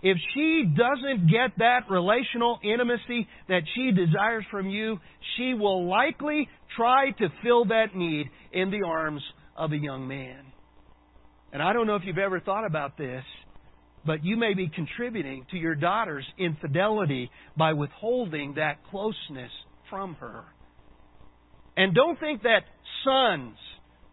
If 0.02 0.18
she 0.34 0.64
doesn't 0.76 1.28
get 1.28 1.58
that 1.58 1.88
relational 1.88 2.58
intimacy 2.64 3.28
that 3.48 3.62
she 3.74 3.92
desires 3.92 4.44
from 4.50 4.68
you, 4.68 4.98
she 5.36 5.54
will 5.54 5.88
likely 5.88 6.48
try 6.76 7.12
to 7.12 7.28
fill 7.44 7.66
that 7.66 7.94
need 7.94 8.26
in 8.52 8.70
the 8.72 8.82
arms 8.84 9.22
of 9.56 9.70
a 9.70 9.76
young 9.76 10.08
man. 10.08 10.40
And 11.52 11.62
I 11.62 11.72
don't 11.72 11.86
know 11.86 11.94
if 11.94 12.02
you've 12.04 12.18
ever 12.18 12.40
thought 12.40 12.66
about 12.66 12.98
this, 12.98 13.22
but 14.04 14.24
you 14.24 14.36
may 14.36 14.54
be 14.54 14.68
contributing 14.68 15.46
to 15.50 15.56
your 15.56 15.74
daughter's 15.74 16.24
infidelity 16.38 17.30
by 17.56 17.72
withholding 17.72 18.54
that 18.54 18.78
closeness 18.90 19.50
from 19.88 20.14
her. 20.14 20.44
And 21.76 21.94
don't 21.94 22.18
think 22.18 22.42
that 22.42 22.64
sons 23.04 23.56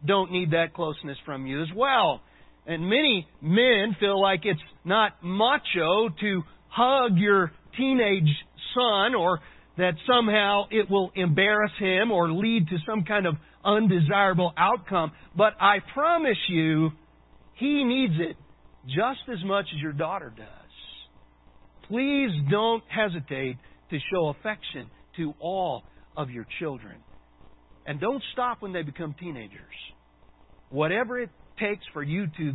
don't 0.05 0.31
need 0.31 0.51
that 0.51 0.73
closeness 0.73 1.17
from 1.25 1.45
you 1.45 1.61
as 1.61 1.69
well. 1.75 2.21
And 2.65 2.83
many 2.83 3.27
men 3.41 3.95
feel 3.99 4.21
like 4.21 4.41
it's 4.43 4.59
not 4.85 5.13
macho 5.23 6.09
to 6.21 6.43
hug 6.69 7.17
your 7.17 7.51
teenage 7.75 8.29
son 8.75 9.15
or 9.15 9.39
that 9.77 9.93
somehow 10.07 10.65
it 10.69 10.89
will 10.89 11.11
embarrass 11.15 11.71
him 11.79 12.11
or 12.11 12.31
lead 12.31 12.67
to 12.67 12.77
some 12.85 13.03
kind 13.03 13.25
of 13.25 13.35
undesirable 13.63 14.53
outcome. 14.57 15.11
But 15.35 15.53
I 15.59 15.77
promise 15.93 16.37
you, 16.47 16.91
he 17.55 17.83
needs 17.83 18.13
it 18.19 18.35
just 18.85 19.21
as 19.31 19.43
much 19.45 19.65
as 19.75 19.81
your 19.81 19.93
daughter 19.93 20.33
does. 20.35 20.47
Please 21.87 22.31
don't 22.49 22.83
hesitate 22.87 23.57
to 23.89 23.97
show 24.11 24.29
affection 24.29 24.89
to 25.17 25.33
all 25.39 25.83
of 26.15 26.29
your 26.29 26.45
children. 26.59 26.95
And 27.85 27.99
don't 27.99 28.23
stop 28.33 28.61
when 28.61 28.73
they 28.73 28.83
become 28.83 29.15
teenagers. 29.19 29.75
Whatever 30.69 31.19
it 31.19 31.29
takes 31.59 31.83
for 31.93 32.03
you 32.03 32.27
to 32.37 32.53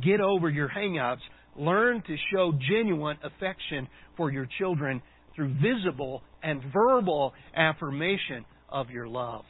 get 0.00 0.20
over 0.20 0.48
your 0.48 0.68
hangups. 0.68 1.20
Learn 1.56 2.02
to 2.06 2.16
show 2.32 2.52
genuine 2.70 3.18
affection 3.22 3.88
for 4.16 4.30
your 4.32 4.48
children 4.58 5.02
through 5.34 5.54
visible 5.54 6.22
and 6.42 6.62
verbal 6.72 7.34
affirmation 7.54 8.44
of 8.68 8.90
your 8.90 9.06
love. 9.06 9.44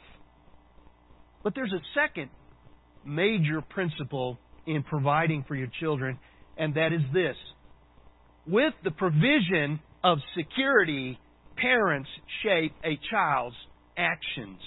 But 1.43 1.55
there's 1.55 1.71
a 1.73 1.81
second 1.95 2.29
major 3.05 3.61
principle 3.61 4.37
in 4.65 4.83
providing 4.83 5.43
for 5.47 5.55
your 5.55 5.69
children, 5.79 6.19
and 6.57 6.75
that 6.75 6.93
is 6.93 7.01
this. 7.13 7.35
With 8.45 8.73
the 8.83 8.91
provision 8.91 9.79
of 10.03 10.19
security, 10.37 11.17
parents 11.55 12.09
shape 12.43 12.73
a 12.83 12.99
child's 13.09 13.55
actions. 13.97 14.59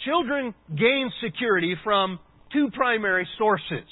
Children 0.00 0.54
gain 0.76 1.10
security 1.22 1.74
from 1.84 2.18
two 2.52 2.70
primary 2.72 3.26
sources. 3.36 3.88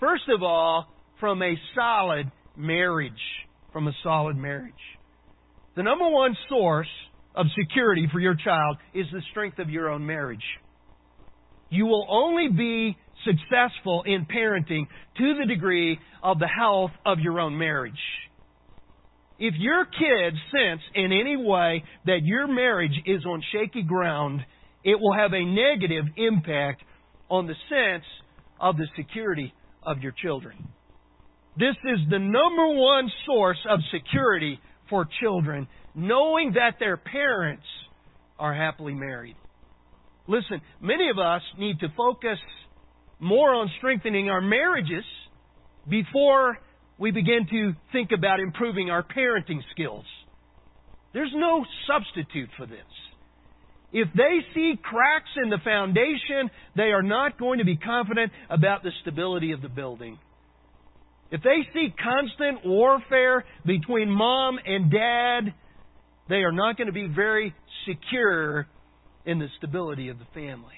First 0.00 0.24
of 0.28 0.42
all, 0.42 0.86
from 1.20 1.42
a 1.42 1.54
solid 1.74 2.30
marriage. 2.56 3.12
From 3.72 3.88
a 3.88 3.92
solid 4.02 4.36
marriage. 4.36 4.74
The 5.76 5.82
number 5.82 6.08
one 6.08 6.36
source 6.48 6.88
of 7.34 7.46
security 7.58 8.08
for 8.12 8.20
your 8.20 8.34
child 8.34 8.76
is 8.94 9.06
the 9.12 9.22
strength 9.30 9.58
of 9.58 9.70
your 9.70 9.88
own 9.88 10.04
marriage. 10.04 10.44
You 11.70 11.86
will 11.86 12.06
only 12.10 12.48
be 12.48 12.96
successful 13.24 14.02
in 14.06 14.26
parenting 14.26 14.86
to 15.18 15.34
the 15.38 15.46
degree 15.46 15.98
of 16.22 16.38
the 16.38 16.48
health 16.48 16.90
of 17.04 17.18
your 17.18 17.40
own 17.40 17.56
marriage. 17.58 17.94
If 19.38 19.54
your 19.58 19.84
kids 19.84 20.36
sense 20.50 20.80
in 20.94 21.12
any 21.12 21.36
way 21.36 21.82
that 22.06 22.20
your 22.22 22.46
marriage 22.46 22.96
is 23.06 23.24
on 23.24 23.42
shaky 23.52 23.82
ground, 23.82 24.40
it 24.84 25.00
will 25.00 25.14
have 25.14 25.32
a 25.32 25.44
negative 25.44 26.04
impact 26.16 26.82
on 27.28 27.46
the 27.46 27.54
sense 27.68 28.04
of 28.60 28.76
the 28.76 28.86
security 28.96 29.52
of 29.82 29.98
your 29.98 30.12
children. 30.22 30.68
This 31.58 31.76
is 31.84 31.98
the 32.08 32.18
number 32.18 32.68
one 32.68 33.10
source 33.26 33.58
of 33.68 33.80
security 33.92 34.60
for 34.88 35.06
children, 35.20 35.66
knowing 35.94 36.52
that 36.52 36.76
their 36.78 36.96
parents 36.96 37.64
are 38.38 38.54
happily 38.54 38.94
married. 38.94 39.36
Listen, 40.28 40.60
many 40.80 41.10
of 41.10 41.18
us 41.18 41.42
need 41.58 41.80
to 41.80 41.88
focus 41.96 42.38
more 43.22 43.54
on 43.54 43.70
strengthening 43.78 44.28
our 44.28 44.40
marriages 44.40 45.04
before 45.88 46.58
we 46.98 47.12
begin 47.12 47.46
to 47.48 47.72
think 47.92 48.10
about 48.16 48.40
improving 48.40 48.90
our 48.90 49.04
parenting 49.04 49.60
skills. 49.70 50.04
There's 51.14 51.32
no 51.32 51.64
substitute 51.86 52.50
for 52.56 52.66
this. 52.66 52.80
If 53.92 54.08
they 54.16 54.38
see 54.54 54.74
cracks 54.82 55.30
in 55.42 55.50
the 55.50 55.58
foundation, 55.62 56.50
they 56.74 56.90
are 56.90 57.02
not 57.02 57.38
going 57.38 57.60
to 57.60 57.64
be 57.64 57.76
confident 57.76 58.32
about 58.50 58.82
the 58.82 58.90
stability 59.02 59.52
of 59.52 59.62
the 59.62 59.68
building. 59.68 60.18
If 61.30 61.42
they 61.42 61.60
see 61.72 61.94
constant 62.02 62.66
warfare 62.66 63.44
between 63.64 64.10
mom 64.10 64.58
and 64.64 64.90
dad, 64.90 65.54
they 66.28 66.42
are 66.42 66.52
not 66.52 66.76
going 66.76 66.88
to 66.88 66.92
be 66.92 67.06
very 67.06 67.54
secure 67.86 68.66
in 69.26 69.38
the 69.38 69.48
stability 69.58 70.08
of 70.08 70.18
the 70.18 70.26
family. 70.34 70.74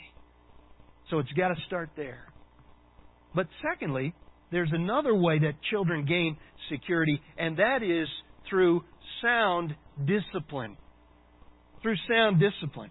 So 1.10 1.20
it's 1.20 1.32
got 1.32 1.48
to 1.48 1.56
start 1.66 1.90
there. 1.96 2.24
But 3.34 3.48
secondly, 3.62 4.14
there's 4.50 4.70
another 4.72 5.14
way 5.14 5.38
that 5.40 5.54
children 5.70 6.04
gain 6.06 6.36
security, 6.70 7.20
and 7.36 7.56
that 7.58 7.82
is 7.82 8.08
through 8.48 8.84
sound 9.22 9.74
discipline. 10.06 10.76
Through 11.82 11.96
sound 12.08 12.40
discipline. 12.40 12.90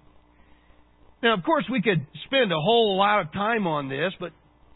Now, 1.21 1.35
of 1.35 1.43
course, 1.43 1.65
we 1.71 1.81
could 1.81 2.05
spend 2.25 2.51
a 2.51 2.59
whole 2.59 2.97
lot 2.97 3.21
of 3.21 3.31
time 3.31 3.65
on 3.65 3.87
this, 3.87 4.11
but 4.19 4.31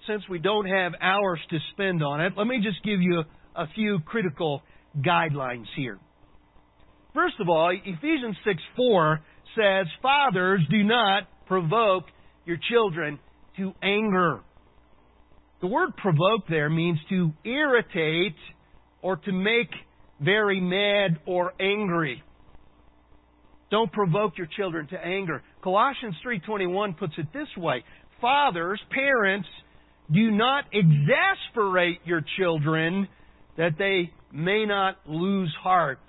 since 0.08 0.23
we 0.30 0.39
don't 0.39 0.65
have 0.65 0.93
hours 1.01 1.39
to 1.49 1.58
spend 1.73 2.01
on 2.01 2.21
it, 2.21 2.34
let 2.38 2.47
me 2.47 2.62
just 2.63 2.82
give 2.84 3.01
you 3.01 3.23
a, 3.56 3.67
few 3.75 3.99
critical 4.06 4.62
guidelines 4.99 5.65
here. 5.75 5.99
First 7.13 7.36
of 7.41 7.49
all, 7.49 7.71
Ephesians 7.71 8.38
6 8.45 8.62
4 8.77 9.19
says, 9.56 9.88
Fathers, 10.01 10.62
do 10.69 10.84
not 10.84 11.23
provoke 11.47 12.06
your 12.45 12.58
children 12.69 13.19
to 13.58 13.73
anger. 13.82 14.41
The 15.62 15.67
word 15.67 15.96
provoke 15.98 16.48
there 16.48 16.70
means 16.70 17.00
to 17.10 17.32
irritate 17.43 18.36
or 19.02 19.17
to 19.17 19.32
make 19.32 19.70
very 20.20 20.60
mad 20.62 21.20
or 21.26 21.54
angry. 21.60 22.24
Don't 23.70 23.91
provoke 23.91 24.38
your 24.38 24.48
children 24.56 24.88
to 24.88 25.06
anger. 25.06 25.41
Colossians 25.62 26.15
3:21 26.24 26.98
puts 26.98 27.13
it 27.17 27.32
this 27.34 27.50
way: 27.58 27.84
Fathers, 28.22 28.80
parents, 28.89 29.48
do 30.12 30.32
not 30.32 30.65
exasperate 30.72 32.00
your 32.06 32.22
children 32.38 33.08
that 33.58 33.78
they 33.78 34.12
may 34.32 34.65
not 34.65 34.98
lose 35.06 35.54
hearts. 35.62 36.02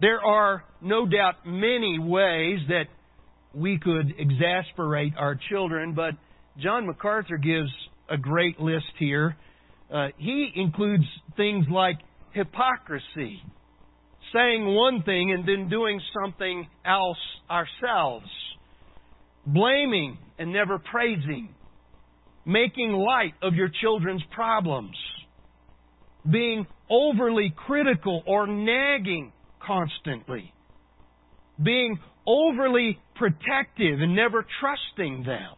There 0.00 0.20
are 0.24 0.64
no 0.80 1.06
doubt 1.06 1.46
many 1.46 1.98
ways 1.98 2.60
that 2.68 2.86
we 3.54 3.78
could 3.78 4.14
exasperate 4.18 5.14
our 5.16 5.38
children, 5.48 5.94
but 5.94 6.14
John 6.62 6.86
MacArthur 6.86 7.36
gives 7.36 7.70
a 8.10 8.16
great 8.16 8.58
list 8.60 8.86
here. 8.98 9.36
Uh, 9.92 10.08
he 10.16 10.50
includes 10.54 11.04
things 11.36 11.66
like 11.70 11.96
hypocrisy, 12.32 13.42
saying 14.32 14.66
one 14.66 15.02
thing 15.02 15.32
and 15.32 15.46
then 15.46 15.68
doing 15.68 16.00
something 16.22 16.66
else 16.84 17.18
ourselves, 17.50 18.26
blaming 19.46 20.18
and 20.38 20.52
never 20.52 20.78
praising, 20.78 21.54
making 22.44 22.92
light 22.92 23.34
of 23.42 23.54
your 23.54 23.68
children's 23.80 24.22
problems, 24.34 24.96
being 26.30 26.66
overly 26.90 27.54
critical 27.66 28.22
or 28.26 28.46
nagging 28.46 29.32
constantly, 29.64 30.52
being 31.62 31.98
overly 32.26 32.98
protective 33.14 34.00
and 34.00 34.14
never 34.14 34.44
trusting 34.60 35.24
them, 35.24 35.54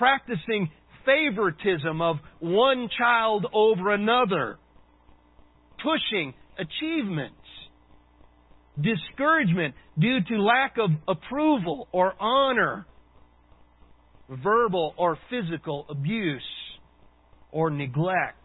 practicing 0.00 0.70
favoritism 1.04 2.00
of 2.00 2.16
one 2.38 2.88
child 2.96 3.44
over 3.52 3.92
another, 3.92 4.58
pushing 5.82 6.32
achievements, 6.58 7.36
discouragement 8.80 9.74
due 9.98 10.20
to 10.26 10.42
lack 10.42 10.76
of 10.78 10.90
approval 11.06 11.86
or 11.92 12.14
honor, 12.18 12.86
verbal 14.42 14.94
or 14.96 15.18
physical 15.28 15.84
abuse 15.90 16.40
or 17.52 17.68
neglect. 17.68 18.38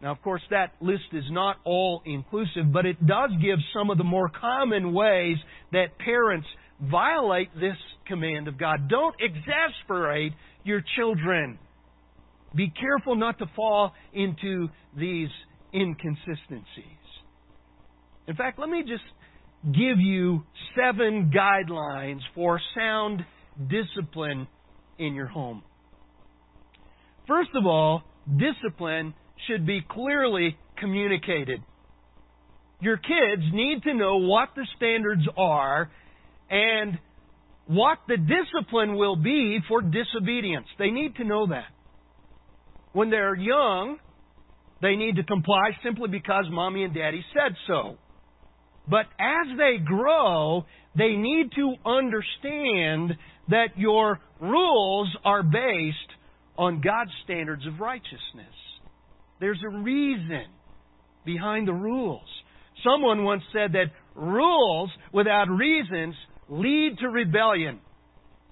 Now, 0.00 0.12
of 0.12 0.22
course, 0.22 0.42
that 0.48 0.72
list 0.80 1.12
is 1.12 1.24
not 1.30 1.56
all 1.64 2.00
inclusive, 2.06 2.72
but 2.72 2.86
it 2.86 3.06
does 3.06 3.30
give 3.42 3.58
some 3.74 3.90
of 3.90 3.98
the 3.98 4.04
more 4.04 4.30
common 4.30 4.94
ways 4.94 5.36
that 5.72 5.98
parents 5.98 6.46
violate 6.80 7.54
this 7.54 7.76
command 8.06 8.48
of 8.48 8.58
God. 8.58 8.88
Don't 8.88 9.14
exasperate 9.20 10.32
your 10.64 10.82
children. 10.96 11.58
Be 12.54 12.70
careful 12.70 13.16
not 13.16 13.38
to 13.38 13.46
fall 13.54 13.92
into 14.12 14.68
these 14.96 15.28
inconsistencies. 15.74 17.02
In 18.26 18.34
fact, 18.36 18.58
let 18.58 18.68
me 18.68 18.82
just 18.82 19.04
give 19.64 19.98
you 19.98 20.44
seven 20.76 21.32
guidelines 21.34 22.20
for 22.34 22.60
sound 22.74 23.24
discipline 23.68 24.46
in 24.98 25.14
your 25.14 25.26
home. 25.26 25.62
First 27.26 27.50
of 27.54 27.66
all, 27.66 28.02
discipline 28.36 29.14
should 29.48 29.66
be 29.66 29.80
clearly 29.88 30.56
communicated. 30.78 31.60
Your 32.80 32.96
kids 32.96 33.42
need 33.52 33.82
to 33.84 33.94
know 33.94 34.18
what 34.18 34.50
the 34.54 34.66
standards 34.76 35.22
are 35.36 35.90
and 36.50 36.98
what 37.66 37.98
the 38.06 38.16
discipline 38.16 38.96
will 38.96 39.16
be 39.16 39.58
for 39.68 39.82
disobedience. 39.82 40.66
They 40.78 40.90
need 40.90 41.16
to 41.16 41.24
know 41.24 41.48
that. 41.48 41.66
When 42.92 43.10
they're 43.10 43.34
young, 43.34 43.98
they 44.80 44.96
need 44.96 45.16
to 45.16 45.24
comply 45.24 45.70
simply 45.84 46.08
because 46.08 46.44
mommy 46.50 46.84
and 46.84 46.94
daddy 46.94 47.24
said 47.34 47.56
so. 47.66 47.96
But 48.88 49.06
as 49.18 49.56
they 49.58 49.84
grow, 49.84 50.64
they 50.96 51.16
need 51.16 51.50
to 51.56 51.74
understand 51.84 53.18
that 53.48 53.76
your 53.76 54.20
rules 54.40 55.14
are 55.24 55.42
based 55.42 56.12
on 56.56 56.80
God's 56.80 57.10
standards 57.24 57.66
of 57.66 57.80
righteousness. 57.80 58.54
There's 59.40 59.60
a 59.64 59.78
reason 59.78 60.46
behind 61.24 61.68
the 61.68 61.74
rules. 61.74 62.26
Someone 62.84 63.24
once 63.24 63.42
said 63.52 63.72
that 63.72 63.92
rules 64.14 64.90
without 65.12 65.48
reasons 65.50 66.14
lead 66.48 66.98
to 67.00 67.08
rebellion. 67.08 67.80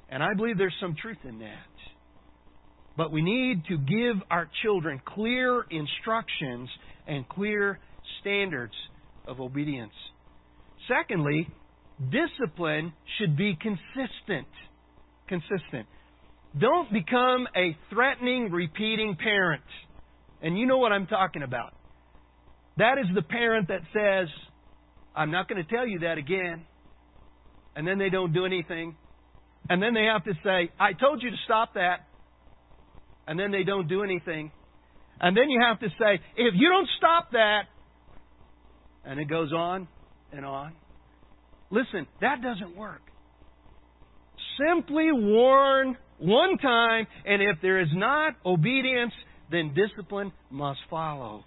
And 0.08 0.22
I 0.22 0.34
believe 0.34 0.58
there's 0.58 0.74
some 0.80 0.94
truth 1.00 1.18
in 1.24 1.38
that. 1.40 1.66
But 2.96 3.10
we 3.10 3.22
need 3.22 3.64
to 3.66 3.76
give 3.78 4.22
our 4.30 4.48
children 4.62 5.00
clear 5.04 5.64
instructions 5.70 6.68
and 7.06 7.28
clear 7.28 7.78
standards 8.20 8.74
of 9.26 9.40
obedience. 9.40 9.92
Secondly, 10.88 11.48
discipline 12.10 12.92
should 13.18 13.36
be 13.36 13.56
consistent. 13.60 14.46
Consistent. 15.28 15.86
Don't 16.58 16.92
become 16.92 17.48
a 17.56 17.76
threatening, 17.90 18.52
repeating 18.52 19.16
parent. 19.16 19.62
And 20.42 20.56
you 20.58 20.66
know 20.66 20.78
what 20.78 20.92
I'm 20.92 21.06
talking 21.06 21.42
about. 21.42 21.74
That 22.76 22.98
is 22.98 23.06
the 23.14 23.22
parent 23.22 23.68
that 23.68 23.80
says, 23.92 24.28
I'm 25.16 25.30
not 25.30 25.48
going 25.48 25.64
to 25.64 25.68
tell 25.74 25.86
you 25.86 26.00
that 26.00 26.18
again. 26.18 26.64
And 27.76 27.86
then 27.86 27.98
they 27.98 28.10
don't 28.10 28.32
do 28.32 28.46
anything. 28.46 28.96
And 29.68 29.82
then 29.82 29.94
they 29.94 30.04
have 30.04 30.24
to 30.24 30.32
say, 30.44 30.70
I 30.78 30.92
told 30.92 31.22
you 31.22 31.30
to 31.30 31.36
stop 31.44 31.74
that. 31.74 32.06
And 33.26 33.38
then 33.38 33.50
they 33.50 33.64
don't 33.64 33.88
do 33.88 34.02
anything. 34.02 34.52
And 35.20 35.36
then 35.36 35.48
you 35.48 35.60
have 35.60 35.80
to 35.80 35.88
say, 35.88 36.20
if 36.36 36.54
you 36.54 36.68
don't 36.68 36.88
stop 36.98 37.32
that, 37.32 37.62
and 39.04 39.20
it 39.20 39.28
goes 39.28 39.52
on 39.52 39.88
and 40.32 40.44
on. 40.44 40.72
Listen, 41.70 42.06
that 42.20 42.42
doesn't 42.42 42.76
work. 42.76 43.02
Simply 44.58 45.10
warn 45.12 45.96
one 46.18 46.58
time, 46.58 47.06
and 47.24 47.42
if 47.42 47.56
there 47.62 47.80
is 47.80 47.88
not 47.92 48.34
obedience, 48.44 49.12
then 49.50 49.74
discipline 49.74 50.32
must 50.50 50.80
follow. 50.88 51.44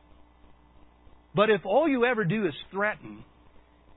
But 1.35 1.49
if 1.49 1.61
all 1.65 1.87
you 1.87 2.05
ever 2.05 2.25
do 2.25 2.45
is 2.47 2.53
threaten 2.71 3.23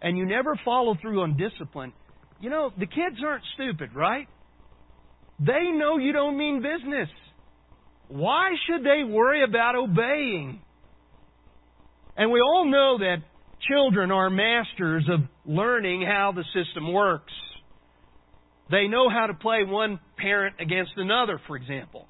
and 0.02 0.16
you 0.16 0.26
never 0.26 0.58
follow 0.64 0.96
through 1.00 1.22
on 1.22 1.36
discipline, 1.36 1.92
you 2.40 2.50
know, 2.50 2.72
the 2.78 2.86
kids 2.86 3.16
aren't 3.24 3.44
stupid, 3.54 3.94
right? 3.94 4.26
They 5.38 5.70
know 5.72 5.98
you 5.98 6.12
don't 6.12 6.36
mean 6.36 6.62
business. 6.62 7.08
Why 8.08 8.50
should 8.66 8.84
they 8.84 9.04
worry 9.04 9.44
about 9.44 9.76
obeying? 9.76 10.60
And 12.16 12.30
we 12.30 12.40
all 12.40 12.64
know 12.66 12.98
that 12.98 13.16
children 13.68 14.10
are 14.10 14.30
masters 14.30 15.08
of 15.10 15.20
learning 15.46 16.02
how 16.02 16.32
the 16.34 16.44
system 16.54 16.92
works. 16.92 17.32
They 18.70 18.88
know 18.88 19.08
how 19.08 19.26
to 19.26 19.34
play 19.34 19.64
one 19.64 20.00
parent 20.16 20.56
against 20.60 20.92
another, 20.96 21.40
for 21.46 21.56
example. 21.56 22.06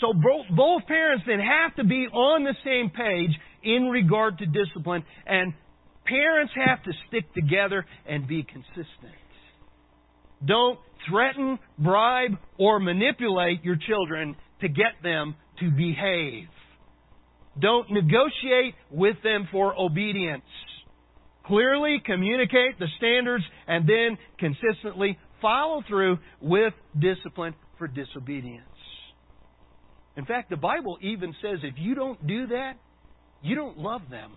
So 0.00 0.12
both, 0.12 0.46
both 0.56 0.86
parents 0.86 1.24
then 1.26 1.40
have 1.40 1.74
to 1.76 1.84
be 1.84 2.06
on 2.06 2.44
the 2.44 2.54
same 2.64 2.90
page 2.90 3.30
in 3.62 3.88
regard 3.88 4.38
to 4.38 4.46
discipline, 4.46 5.04
and 5.26 5.52
parents 6.08 6.52
have 6.54 6.82
to 6.84 6.92
stick 7.08 7.32
together 7.34 7.84
and 8.06 8.26
be 8.26 8.42
consistent. 8.42 9.14
Don't 10.44 10.78
threaten, 11.08 11.58
bribe, 11.78 12.32
or 12.58 12.78
manipulate 12.78 13.64
your 13.64 13.76
children 13.76 14.36
to 14.60 14.68
get 14.68 15.02
them 15.02 15.34
to 15.60 15.70
behave. 15.70 16.48
Don't 17.60 17.90
negotiate 17.90 18.74
with 18.90 19.16
them 19.22 19.48
for 19.50 19.78
obedience. 19.78 20.44
Clearly 21.46 22.00
communicate 22.04 22.78
the 22.78 22.86
standards 22.98 23.44
and 23.66 23.88
then 23.88 24.18
consistently 24.38 25.18
follow 25.40 25.82
through 25.88 26.18
with 26.40 26.74
discipline 26.98 27.54
for 27.78 27.88
disobedience. 27.88 28.64
In 30.16 30.24
fact, 30.26 30.50
the 30.50 30.56
Bible 30.56 30.98
even 31.00 31.34
says 31.42 31.58
if 31.62 31.74
you 31.78 31.94
don't 31.94 32.24
do 32.26 32.48
that, 32.48 32.74
you 33.42 33.54
don't 33.54 33.78
love 33.78 34.02
them. 34.10 34.32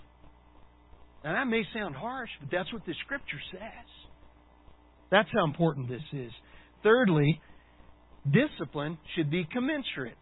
Now, 1.23 1.33
that 1.33 1.45
may 1.45 1.63
sound 1.73 1.95
harsh, 1.95 2.29
but 2.39 2.49
that's 2.51 2.71
what 2.73 2.85
the 2.85 2.93
Scripture 3.05 3.41
says. 3.51 3.87
That's 5.11 5.29
how 5.33 5.43
important 5.45 5.89
this 5.89 6.01
is. 6.13 6.31
Thirdly, 6.83 7.39
discipline 8.25 8.97
should 9.15 9.29
be 9.29 9.47
commensurate. 9.51 10.17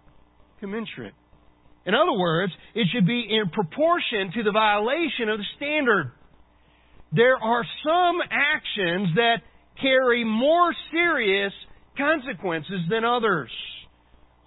Commensurate. 0.60 1.14
In 1.86 1.96
other 1.96 2.18
words, 2.18 2.52
it 2.76 2.88
should 2.94 3.08
be 3.08 3.26
in 3.30 3.50
proportion 3.50 4.32
to 4.36 4.44
the 4.44 4.52
violation 4.52 5.30
of 5.30 5.38
the 5.38 5.46
standard. 5.56 6.12
There 7.14 7.38
are 7.38 7.64
some 7.84 8.18
actions 8.30 9.16
that 9.16 9.38
carry 9.82 10.24
more 10.26 10.76
serious 10.92 11.54
consequences 11.98 12.82
than 12.90 13.06
others. 13.06 13.50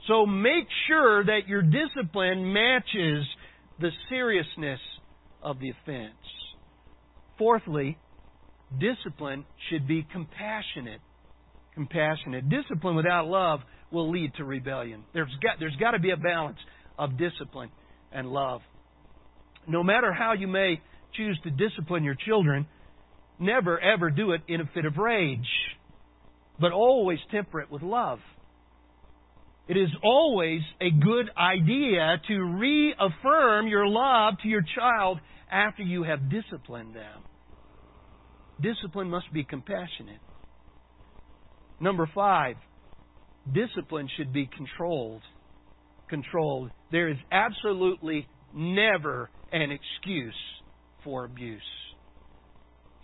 So 0.07 0.27
make 0.27 0.67
sure 0.89 1.25
that 1.25 1.49
your 1.49 1.63
discipline 1.63 2.53
matches 2.53 3.25
the 3.81 3.91
seriousness 4.09 4.81
of 5.43 5.59
the 5.59 5.71
offense. 5.71 6.15
Fourthly, 7.43 7.99
discipline 8.79 9.45
should 9.69 9.89
be 9.89 10.07
compassionate. 10.13 11.01
Compassionate. 11.75 12.49
Discipline 12.49 12.95
without 12.95 13.27
love 13.27 13.59
will 13.91 14.13
lead 14.13 14.33
to 14.37 14.45
rebellion. 14.45 15.03
There's 15.13 15.35
got, 15.43 15.59
there's 15.59 15.75
got 15.75 15.91
to 15.91 15.99
be 15.99 16.13
a 16.13 16.17
balance 16.17 16.59
of 16.97 17.19
discipline 17.19 17.71
and 18.13 18.29
love. 18.29 18.61
No 19.67 19.83
matter 19.83 20.13
how 20.13 20.35
you 20.35 20.47
may 20.47 20.81
choose 21.17 21.37
to 21.43 21.51
discipline 21.51 22.05
your 22.05 22.15
children, 22.15 22.65
never 23.41 23.77
ever 23.81 24.11
do 24.11 24.31
it 24.31 24.43
in 24.47 24.61
a 24.61 24.71
fit 24.73 24.85
of 24.85 24.97
rage, 24.97 25.41
but 26.61 26.71
always 26.71 27.19
temper 27.33 27.61
it 27.61 27.73
with 27.73 27.83
love. 27.83 28.21
It 29.67 29.77
is 29.77 29.91
always 30.05 30.61
a 30.81 30.93
good 30.93 31.29
idea 31.37 32.21
to 32.29 32.35
reaffirm 32.41 33.67
your 33.67 33.89
love 33.89 34.35
to 34.45 34.49
your 34.49 34.63
child 34.77 35.19
after 35.51 35.83
you 35.83 36.05
have 36.05 36.31
disciplined 36.31 36.95
them. 36.95 37.23
Discipline 38.63 39.11
must 39.11 39.33
be 39.33 39.45
compassionate. 39.45 40.21
Number 41.81 42.09
five, 42.15 42.57
discipline 43.53 44.09
should 44.17 44.33
be 44.33 44.49
controlled. 44.57 45.23
Controlled. 46.09 46.71
There 46.93 47.09
is 47.09 47.17
absolutely 47.33 48.29
never 48.55 49.31
an 49.53 49.71
excuse 49.71 50.35
for 51.03 51.25
abuse. 51.25 51.61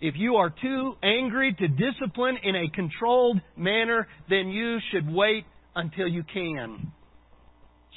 If 0.01 0.15
you 0.17 0.35
are 0.35 0.49
too 0.49 0.93
angry 1.03 1.53
to 1.59 1.67
discipline 1.67 2.37
in 2.41 2.55
a 2.55 2.69
controlled 2.73 3.41
manner, 3.57 4.07
then 4.29 4.47
you 4.47 4.77
should 4.91 5.11
wait 5.11 5.43
until 5.75 6.07
you 6.07 6.23
can. 6.33 6.93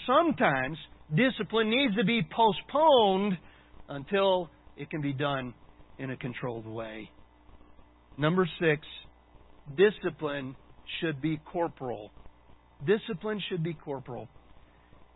Sometimes 0.05 0.77
discipline 1.15 1.71
needs 1.71 1.95
to 1.95 2.05
be 2.05 2.23
postponed 2.29 3.35
until 3.89 4.51
it 4.77 4.91
can 4.91 5.01
be 5.01 5.13
done 5.13 5.55
in 5.99 6.11
a 6.11 6.17
controlled 6.17 6.67
way. 6.67 7.09
Number 8.19 8.49
six, 8.61 8.83
discipline 9.77 10.57
should 11.01 11.21
be 11.21 11.41
corporal. 11.53 12.11
Discipline 12.87 13.41
should 13.49 13.63
be 13.63 13.75
corporal. 13.75 14.29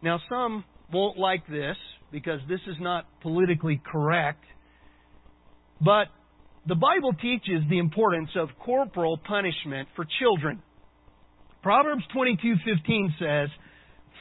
Now, 0.03 0.21
some 0.29 0.65
won't 0.93 1.19
like 1.19 1.47
this 1.47 1.77
because 2.13 2.41
this 2.49 2.61
is 2.67 2.77
not 2.81 3.07
politically 3.23 3.81
correct, 3.85 4.45
but 5.81 6.09
the 6.67 6.75
Bible 6.75 7.13
teaches 7.21 7.63
the 7.69 7.79
importance 7.79 8.31
of 8.37 8.49
corporal 8.65 9.19
punishment 9.19 9.89
for 9.95 10.07
children. 10.19 10.63
Proverbs 11.63 12.05
22:15 12.09 13.15
says, 13.19 13.51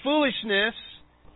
"Foolishness 0.03 0.75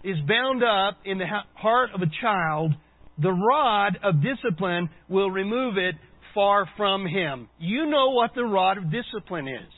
is 0.04 0.20
bound 0.22 0.64
up 0.64 0.98
in 1.06 1.18
the 1.18 1.28
heart 1.56 1.92
of 1.92 2.02
a 2.02 2.08
child, 2.08 2.74
the 3.18 3.32
rod 3.32 3.98
of 4.02 4.22
discipline 4.22 4.90
will 5.10 5.30
remove 5.30 5.78
it 5.78 5.96
far 6.40 6.66
from 6.78 7.06
him." 7.06 7.50
You 7.58 7.86
know 7.88 8.12
what 8.12 8.34
the 8.34 8.46
rod 8.46 8.78
of 8.78 8.90
discipline 8.90 9.50
is. 9.50 9.74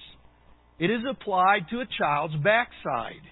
It 0.78 0.92
is 0.92 1.04
applied 1.10 1.68
to 1.70 1.80
a 1.80 1.88
child's 1.88 2.36
backside. 2.36 3.24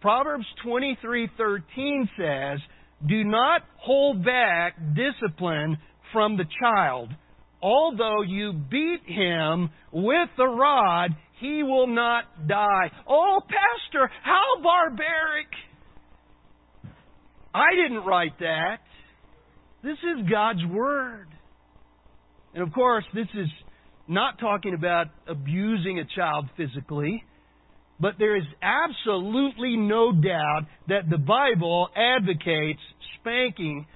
Proverbs 0.00 0.46
23:13 0.64 2.10
says, 2.16 2.60
"Do 3.06 3.22
not 3.22 3.62
hold 3.76 4.24
back 4.24 4.74
discipline 4.94 5.78
from 6.10 6.36
the 6.36 6.46
child. 6.60 7.14
Although 7.62 8.22
you 8.22 8.52
beat 8.52 9.04
him 9.04 9.70
with 9.92 10.28
the 10.36 10.48
rod, 10.48 11.14
he 11.34 11.62
will 11.62 11.86
not 11.86 12.48
die." 12.48 12.90
Oh, 13.06 13.40
pastor, 13.48 14.10
how 14.22 14.60
barbaric. 14.62 15.54
I 17.54 17.72
didn't 17.76 18.04
write 18.04 18.36
that. 18.40 18.80
This 19.82 19.98
is 20.02 20.28
God's 20.28 20.64
word. 20.66 21.28
And 22.56 22.66
of 22.66 22.72
course, 22.72 23.04
this 23.12 23.26
is 23.34 23.48
not 24.08 24.38
talking 24.40 24.72
about 24.72 25.08
abusing 25.28 25.98
a 25.98 26.04
child 26.16 26.46
physically, 26.56 27.22
but 28.00 28.14
there 28.18 28.34
is 28.34 28.44
absolutely 28.62 29.76
no 29.76 30.10
doubt 30.10 30.62
that 30.88 31.10
the 31.10 31.18
Bible 31.18 31.88
advocates 31.94 32.80
spanking 33.20 33.86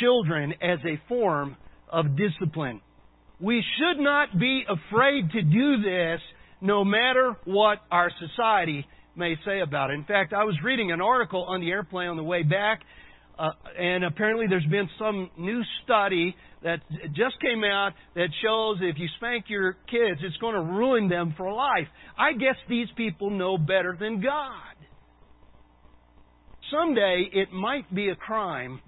children 0.00 0.54
as 0.62 0.78
a 0.86 0.98
form 1.10 1.58
of 1.90 2.16
discipline. 2.16 2.80
We 3.38 3.62
should 3.76 4.02
not 4.02 4.38
be 4.38 4.64
afraid 4.66 5.30
to 5.32 5.42
do 5.42 5.82
this 5.82 6.20
no 6.62 6.86
matter 6.86 7.36
what 7.44 7.80
our 7.90 8.10
society 8.18 8.86
may 9.14 9.34
say 9.44 9.60
about 9.60 9.90
it. 9.90 9.94
In 9.94 10.04
fact, 10.04 10.32
I 10.32 10.44
was 10.44 10.56
reading 10.64 10.90
an 10.90 11.02
article 11.02 11.44
on 11.44 11.60
the 11.60 11.70
airplane 11.70 12.08
on 12.08 12.16
the 12.16 12.24
way 12.24 12.42
back, 12.44 12.80
uh, 13.38 13.50
and 13.78 14.04
apparently 14.04 14.46
there's 14.48 14.66
been 14.66 14.88
some 14.98 15.30
new 15.38 15.62
study 15.84 16.34
that 16.62 16.80
just 17.14 17.40
came 17.40 17.64
out 17.64 17.92
that 18.14 18.28
shows 18.42 18.78
if 18.80 18.98
you 18.98 19.06
spank 19.16 19.44
your 19.48 19.74
kids, 19.90 20.20
it's 20.22 20.36
going 20.38 20.54
to 20.54 20.60
ruin 20.60 21.08
them 21.08 21.34
for 21.36 21.52
life. 21.52 21.86
I 22.18 22.32
guess 22.32 22.56
these 22.68 22.88
people 22.96 23.30
know 23.30 23.58
better 23.58 23.96
than 23.98 24.22
God. 24.22 24.74
Someday 26.70 27.28
it 27.32 27.52
might 27.52 27.92
be 27.94 28.08
a 28.08 28.16
crime 28.16 28.80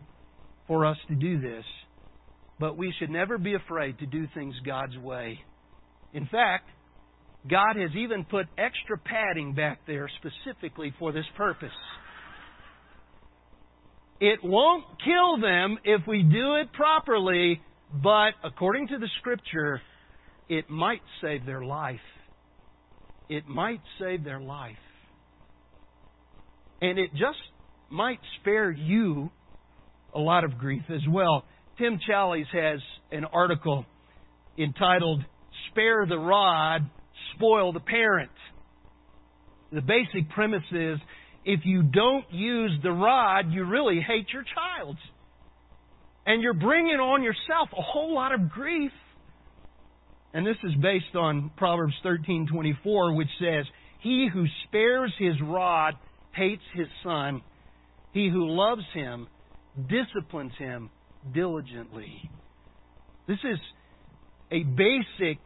for 0.66 0.86
us 0.86 0.96
to 1.08 1.14
do 1.14 1.40
this, 1.40 1.64
but 2.58 2.76
we 2.76 2.92
should 2.98 3.10
never 3.10 3.38
be 3.38 3.54
afraid 3.54 3.98
to 4.00 4.06
do 4.06 4.26
things 4.34 4.54
God's 4.66 4.96
way. 4.98 5.38
In 6.12 6.26
fact, 6.26 6.68
God 7.48 7.76
has 7.76 7.90
even 7.96 8.24
put 8.24 8.46
extra 8.58 8.98
padding 8.98 9.54
back 9.54 9.80
there 9.86 10.10
specifically 10.18 10.92
for 10.98 11.12
this 11.12 11.24
purpose. 11.36 11.70
It 14.20 14.40
won't 14.42 14.84
kill 15.04 15.40
them 15.40 15.78
if 15.84 16.06
we 16.06 16.22
do 16.22 16.54
it 16.56 16.72
properly, 16.72 17.60
but 18.02 18.30
according 18.42 18.88
to 18.88 18.98
the 18.98 19.08
scripture, 19.20 19.80
it 20.48 20.68
might 20.68 21.02
save 21.20 21.46
their 21.46 21.64
life. 21.64 22.00
It 23.28 23.46
might 23.46 23.80
save 24.00 24.24
their 24.24 24.40
life. 24.40 24.76
And 26.80 26.98
it 26.98 27.10
just 27.12 27.38
might 27.90 28.18
spare 28.40 28.70
you 28.70 29.30
a 30.14 30.18
lot 30.18 30.44
of 30.44 30.58
grief 30.58 30.82
as 30.88 31.02
well. 31.08 31.44
Tim 31.78 32.00
Challies 32.08 32.46
has 32.52 32.80
an 33.12 33.24
article 33.24 33.84
entitled 34.58 35.24
Spare 35.70 36.06
the 36.06 36.18
Rod, 36.18 36.90
Spoil 37.36 37.72
the 37.72 37.80
Parent. 37.80 38.30
The 39.70 39.82
basic 39.82 40.30
premise 40.30 40.64
is 40.72 40.98
if 41.48 41.60
you 41.64 41.82
don't 41.82 42.26
use 42.30 42.72
the 42.82 42.92
rod, 42.92 43.50
you 43.50 43.64
really 43.64 44.02
hate 44.06 44.26
your 44.34 44.44
child. 44.54 44.98
And 46.26 46.42
you're 46.42 46.52
bringing 46.52 46.96
on 46.96 47.22
yourself 47.22 47.70
a 47.72 47.80
whole 47.80 48.14
lot 48.14 48.34
of 48.34 48.50
grief. 48.50 48.92
And 50.34 50.46
this 50.46 50.58
is 50.62 50.74
based 50.74 51.16
on 51.16 51.50
Proverbs 51.56 51.94
13:24 52.04 53.16
which 53.16 53.30
says, 53.38 53.66
"He 54.00 54.26
who 54.26 54.46
spares 54.64 55.10
his 55.16 55.40
rod 55.40 55.96
hates 56.32 56.62
his 56.74 56.88
son. 57.02 57.42
He 58.12 58.28
who 58.28 58.46
loves 58.46 58.84
him 58.92 59.26
disciplines 59.86 60.54
him 60.56 60.90
diligently." 61.32 62.28
This 63.26 63.42
is 63.42 63.58
a 64.50 64.64
basic 64.64 65.38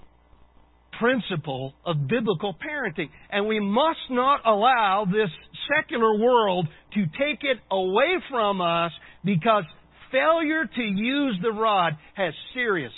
principle 0.98 1.74
of 1.84 2.08
biblical 2.08 2.54
parenting. 2.54 3.08
And 3.30 3.46
we 3.46 3.60
must 3.60 4.10
not 4.10 4.40
allow 4.46 5.06
this 5.06 5.30
secular 5.76 6.18
world 6.18 6.68
to 6.94 7.04
take 7.04 7.42
it 7.42 7.58
away 7.70 8.16
from 8.30 8.60
us 8.60 8.92
because 9.24 9.64
failure 10.10 10.64
to 10.66 10.82
use 10.82 11.38
the 11.42 11.52
rod 11.52 11.94
has 12.14 12.34
serious 12.54 12.92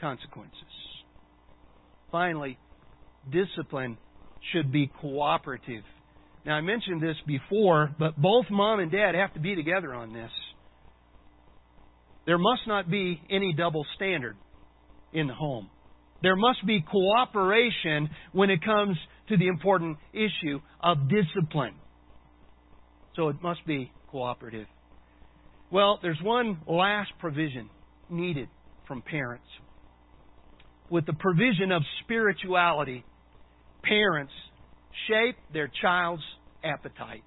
consequences. 0.00 0.54
Finally, 2.10 2.58
discipline 3.30 3.98
should 4.52 4.72
be 4.72 4.90
cooperative. 5.00 5.84
Now, 6.46 6.54
I 6.54 6.60
mentioned 6.60 7.02
this 7.02 7.16
before, 7.26 7.94
but 7.98 8.16
both 8.16 8.46
mom 8.50 8.80
and 8.80 8.90
dad 8.90 9.14
have 9.14 9.34
to 9.34 9.40
be 9.40 9.54
together 9.54 9.92
on 9.92 10.12
this. 10.12 10.30
There 12.26 12.38
must 12.38 12.62
not 12.66 12.90
be 12.90 13.20
any 13.30 13.52
double 13.52 13.84
standard 13.96 14.36
in 15.12 15.26
the 15.26 15.34
home. 15.34 15.70
There 16.22 16.36
must 16.36 16.66
be 16.66 16.80
cooperation 16.80 18.10
when 18.32 18.50
it 18.50 18.64
comes 18.64 18.96
to 19.28 19.36
the 19.36 19.46
important 19.46 19.98
issue 20.12 20.60
of 20.82 21.08
discipline. 21.08 21.74
So 23.14 23.28
it 23.28 23.36
must 23.42 23.64
be 23.66 23.92
cooperative. 24.10 24.66
Well, 25.70 25.98
there's 26.02 26.18
one 26.22 26.58
last 26.66 27.10
provision 27.18 27.68
needed 28.08 28.48
from 28.86 29.02
parents. 29.02 29.44
With 30.90 31.04
the 31.04 31.12
provision 31.12 31.70
of 31.72 31.82
spirituality, 32.04 33.04
parents 33.82 34.32
shape 35.06 35.36
their 35.52 35.70
child's 35.82 36.22
appetites. 36.64 37.22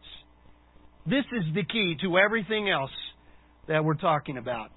This 1.05 1.25
is 1.31 1.53
the 1.53 1.63
key 1.63 1.95
to 2.01 2.17
everything 2.17 2.69
else 2.69 2.91
that 3.67 3.83
we're 3.83 3.95
talking 3.95 4.37
about. 4.37 4.71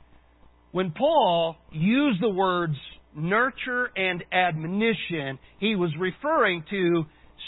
When 0.73 0.91
Paul 0.91 1.57
used 1.73 2.23
the 2.23 2.29
words 2.29 2.77
nurture 3.15 3.91
and 3.97 4.25
admonition, 4.33 5.39
he 5.59 5.77
was 5.77 5.91
referring 5.99 6.65
to 6.71 7.05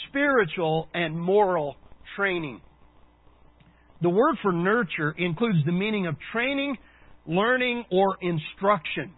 spiritual 0.08 0.88
and 0.94 1.18
moral 1.18 1.76
training. 2.16 2.60
The 4.02 4.10
word 4.10 4.36
for 4.42 4.52
nurture 4.52 5.14
includes 5.16 5.58
the 5.64 5.72
meaning 5.72 6.06
of 6.06 6.16
training, 6.32 6.76
learning, 7.26 7.84
or 7.90 8.16
instruction. 8.20 9.12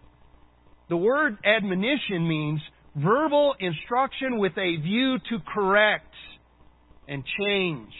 The 0.89 0.97
word 0.97 1.37
admonition 1.45 2.27
means 2.27 2.61
verbal 2.95 3.55
instruction 3.59 4.39
with 4.39 4.53
a 4.53 4.77
view 4.81 5.17
to 5.29 5.37
correct 5.53 6.13
and 7.07 7.23
change. 7.39 7.93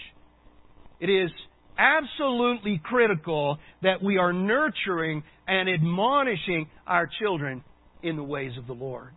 It 0.99 1.09
is 1.09 1.29
absolutely 1.77 2.81
critical 2.83 3.57
that 3.83 4.03
we 4.03 4.17
are 4.17 4.33
nurturing 4.33 5.23
and 5.47 5.69
admonishing 5.69 6.67
our 6.87 7.09
children 7.21 7.63
in 8.03 8.15
the 8.15 8.23
ways 8.23 8.51
of 8.57 8.67
the 8.67 8.73
Lord. 8.73 9.09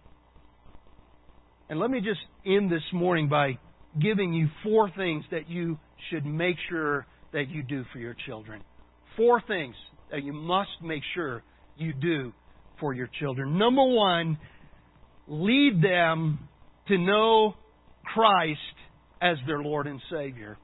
And 1.68 1.78
let 1.78 1.90
me 1.90 2.00
just 2.00 2.20
end 2.44 2.70
this 2.70 2.82
morning 2.92 3.28
by 3.28 3.58
giving 4.00 4.32
you 4.32 4.48
four 4.62 4.90
things 4.96 5.24
that 5.30 5.48
you 5.48 5.78
should 6.10 6.26
make 6.26 6.56
sure 6.68 7.06
that 7.32 7.48
you 7.48 7.62
do 7.62 7.84
for 7.92 7.98
your 7.98 8.16
children. 8.26 8.62
Four 9.16 9.42
things 9.46 9.74
that 10.10 10.22
you 10.22 10.32
must 10.32 10.70
make 10.82 11.02
sure 11.14 11.42
you 11.76 11.92
do 11.92 12.32
for 12.80 12.92
your 12.92 13.08
children. 13.20 13.58
Number 13.58 13.84
one, 13.84 14.38
lead 15.28 15.82
them 15.82 16.40
to 16.88 16.98
know 16.98 17.54
Christ 18.14 18.58
as 19.20 19.36
their 19.46 19.60
Lord 19.60 19.86
and 19.86 20.00
Savior. 20.10 20.58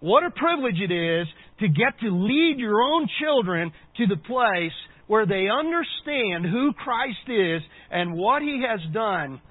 What 0.00 0.24
a 0.24 0.30
privilege 0.30 0.80
it 0.80 0.92
is 0.92 1.28
to 1.60 1.68
get 1.68 2.00
to 2.00 2.10
lead 2.10 2.56
your 2.58 2.82
own 2.82 3.08
children 3.22 3.72
to 3.98 4.06
the 4.06 4.16
place 4.16 4.72
where 5.12 5.26
they 5.26 5.46
understand 5.46 6.46
who 6.46 6.72
Christ 6.72 7.28
is 7.28 7.60
and 7.90 8.14
what 8.14 8.40
He 8.40 8.64
has 8.66 8.80
done, 8.94 9.42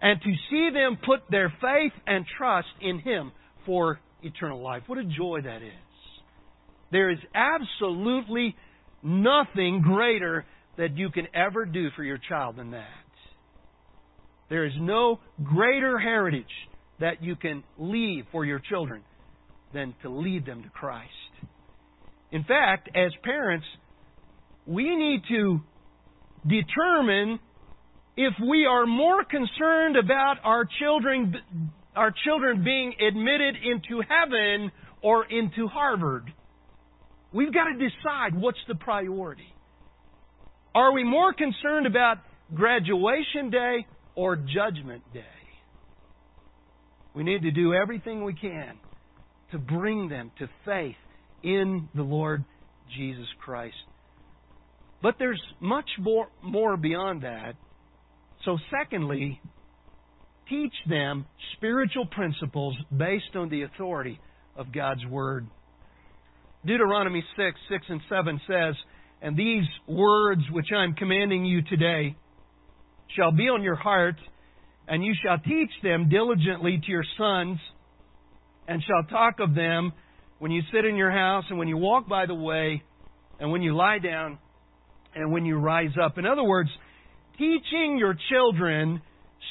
and 0.00 0.20
to 0.22 0.32
see 0.48 0.70
them 0.72 0.96
put 1.04 1.22
their 1.28 1.52
faith 1.60 1.90
and 2.06 2.24
trust 2.38 2.68
in 2.80 3.00
Him 3.00 3.32
for 3.66 3.98
eternal 4.22 4.62
life. 4.62 4.84
What 4.86 4.98
a 4.98 5.04
joy 5.04 5.40
that 5.42 5.60
is. 5.60 5.72
There 6.92 7.10
is 7.10 7.18
absolutely 7.34 8.54
nothing 9.02 9.82
greater 9.82 10.44
that 10.78 10.96
you 10.96 11.10
can 11.10 11.26
ever 11.34 11.64
do 11.64 11.88
for 11.96 12.04
your 12.04 12.20
child 12.28 12.54
than 12.54 12.70
that. 12.70 12.86
There 14.48 14.66
is 14.66 14.74
no 14.78 15.18
greater 15.42 15.98
heritage 15.98 16.44
that 17.00 17.24
you 17.24 17.34
can 17.34 17.64
leave 17.76 18.26
for 18.30 18.44
your 18.44 18.60
children 18.60 19.02
than 19.74 19.96
to 20.02 20.10
lead 20.10 20.46
them 20.46 20.62
to 20.62 20.68
Christ. 20.68 21.10
In 22.30 22.44
fact, 22.44 22.88
as 22.94 23.10
parents, 23.24 23.66
we 24.66 24.96
need 24.96 25.22
to 25.28 25.60
determine 26.46 27.38
if 28.16 28.34
we 28.48 28.66
are 28.66 28.86
more 28.86 29.24
concerned 29.24 29.96
about 29.96 30.36
our 30.44 30.66
children 30.80 31.34
our 31.94 32.12
children 32.24 32.62
being 32.62 32.92
admitted 33.00 33.56
into 33.56 34.02
heaven 34.02 34.70
or 35.02 35.24
into 35.24 35.66
Harvard. 35.66 36.30
We've 37.32 37.52
got 37.52 37.64
to 37.64 37.72
decide 37.72 38.38
what's 38.38 38.58
the 38.68 38.74
priority. 38.74 39.54
Are 40.74 40.92
we 40.92 41.04
more 41.04 41.32
concerned 41.32 41.86
about 41.86 42.18
graduation 42.54 43.50
day 43.50 43.86
or 44.14 44.36
judgment 44.36 45.02
day? 45.14 45.24
We 47.14 47.24
need 47.24 47.42
to 47.42 47.50
do 47.50 47.72
everything 47.72 48.24
we 48.24 48.34
can 48.34 48.76
to 49.52 49.58
bring 49.58 50.10
them 50.10 50.30
to 50.38 50.48
faith 50.66 50.96
in 51.42 51.88
the 51.94 52.02
Lord 52.02 52.44
Jesus 52.94 53.26
Christ. 53.40 53.74
But 55.06 55.20
there's 55.20 55.40
much 55.60 55.88
more, 56.00 56.26
more 56.42 56.76
beyond 56.76 57.22
that. 57.22 57.54
So, 58.44 58.58
secondly, 58.76 59.40
teach 60.48 60.72
them 60.88 61.26
spiritual 61.56 62.06
principles 62.06 62.76
based 62.90 63.36
on 63.36 63.48
the 63.48 63.62
authority 63.62 64.18
of 64.56 64.72
God's 64.72 65.06
Word. 65.06 65.46
Deuteronomy 66.64 67.24
6, 67.36 67.56
6 67.68 67.86
and 67.88 68.00
7 68.08 68.40
says, 68.48 68.74
And 69.22 69.36
these 69.36 69.62
words 69.86 70.42
which 70.50 70.70
I 70.76 70.82
am 70.82 70.94
commanding 70.94 71.44
you 71.44 71.62
today 71.62 72.16
shall 73.16 73.30
be 73.30 73.48
on 73.48 73.62
your 73.62 73.76
heart, 73.76 74.16
and 74.88 75.04
you 75.04 75.14
shall 75.24 75.38
teach 75.38 75.70
them 75.84 76.08
diligently 76.08 76.80
to 76.84 76.90
your 76.90 77.04
sons, 77.16 77.60
and 78.66 78.82
shall 78.82 79.04
talk 79.08 79.38
of 79.38 79.54
them 79.54 79.92
when 80.40 80.50
you 80.50 80.62
sit 80.74 80.84
in 80.84 80.96
your 80.96 81.12
house, 81.12 81.44
and 81.48 81.60
when 81.60 81.68
you 81.68 81.76
walk 81.76 82.08
by 82.08 82.26
the 82.26 82.34
way, 82.34 82.82
and 83.38 83.52
when 83.52 83.62
you 83.62 83.72
lie 83.76 84.00
down, 84.00 84.40
and 85.16 85.32
when 85.32 85.44
you 85.44 85.56
rise 85.58 85.94
up. 86.02 86.18
In 86.18 86.26
other 86.26 86.44
words, 86.44 86.70
teaching 87.38 87.96
your 87.98 88.14
children 88.30 89.02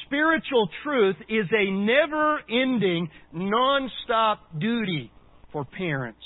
spiritual 0.06 0.70
truth 0.84 1.16
is 1.28 1.46
a 1.52 1.72
never 1.72 2.40
ending, 2.50 3.10
non 3.34 3.90
stop 4.04 4.40
duty 4.60 5.12
for 5.52 5.66
parents. 5.66 6.20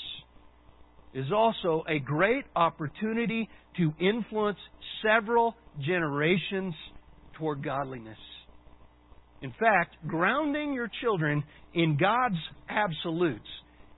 It 1.12 1.20
is 1.20 1.32
also 1.34 1.82
a 1.88 1.98
great 1.98 2.44
opportunity 2.54 3.48
to 3.78 3.92
influence 4.00 4.58
several 5.02 5.54
generations 5.84 6.74
toward 7.36 7.64
godliness. 7.64 8.18
In 9.42 9.50
fact, 9.58 9.96
grounding 10.06 10.74
your 10.74 10.90
children 11.00 11.42
in 11.74 11.96
God's 11.96 12.38
absolutes, 12.68 13.48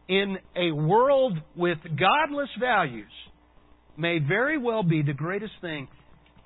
in 0.09 0.37
a 0.57 0.73
world 0.73 1.37
with 1.57 1.79
godless 1.99 2.49
values, 2.61 3.11
may 3.97 4.19
very 4.19 4.59
well 4.59 4.83
be 4.83 5.03
the 5.03 5.13
greatest 5.13 5.53
thing, 5.61 5.89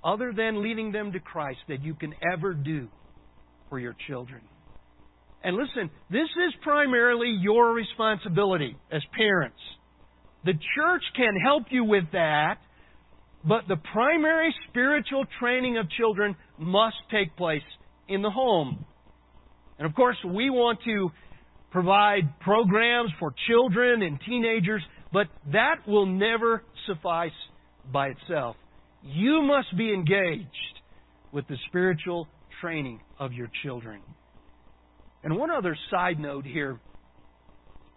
other 0.04 0.32
than 0.36 0.62
leading 0.62 0.92
them 0.92 1.12
to 1.12 1.20
Christ, 1.20 1.58
that 1.68 1.82
you 1.82 1.94
can 1.94 2.14
ever 2.32 2.54
do 2.54 2.88
for 3.68 3.78
your 3.78 3.96
children. 4.06 4.40
And 5.42 5.56
listen, 5.56 5.90
this 6.10 6.22
is 6.22 6.54
primarily 6.62 7.36
your 7.40 7.72
responsibility 7.72 8.76
as 8.90 9.02
parents. 9.16 9.58
The 10.44 10.54
church 10.76 11.02
can 11.16 11.34
help 11.44 11.64
you 11.70 11.84
with 11.84 12.04
that, 12.12 12.58
but 13.44 13.62
the 13.68 13.76
primary 13.92 14.54
spiritual 14.68 15.24
training 15.40 15.78
of 15.78 15.88
children 15.90 16.36
must 16.58 16.96
take 17.10 17.36
place 17.36 17.62
in 18.08 18.22
the 18.22 18.30
home. 18.30 18.84
And 19.78 19.86
of 19.86 19.94
course, 19.94 20.16
we 20.24 20.50
want 20.50 20.80
to 20.84 21.10
provide 21.70 22.40
programs 22.40 23.10
for 23.18 23.34
children 23.48 24.02
and 24.02 24.18
teenagers, 24.26 24.82
but 25.16 25.28
that 25.50 25.76
will 25.88 26.04
never 26.04 26.62
suffice 26.86 27.30
by 27.90 28.08
itself. 28.08 28.54
You 29.02 29.40
must 29.40 29.74
be 29.74 29.94
engaged 29.94 30.50
with 31.32 31.48
the 31.48 31.56
spiritual 31.68 32.28
training 32.60 33.00
of 33.18 33.32
your 33.32 33.48
children. 33.62 34.02
And 35.24 35.38
one 35.38 35.50
other 35.50 35.74
side 35.90 36.20
note 36.20 36.44
here. 36.44 36.78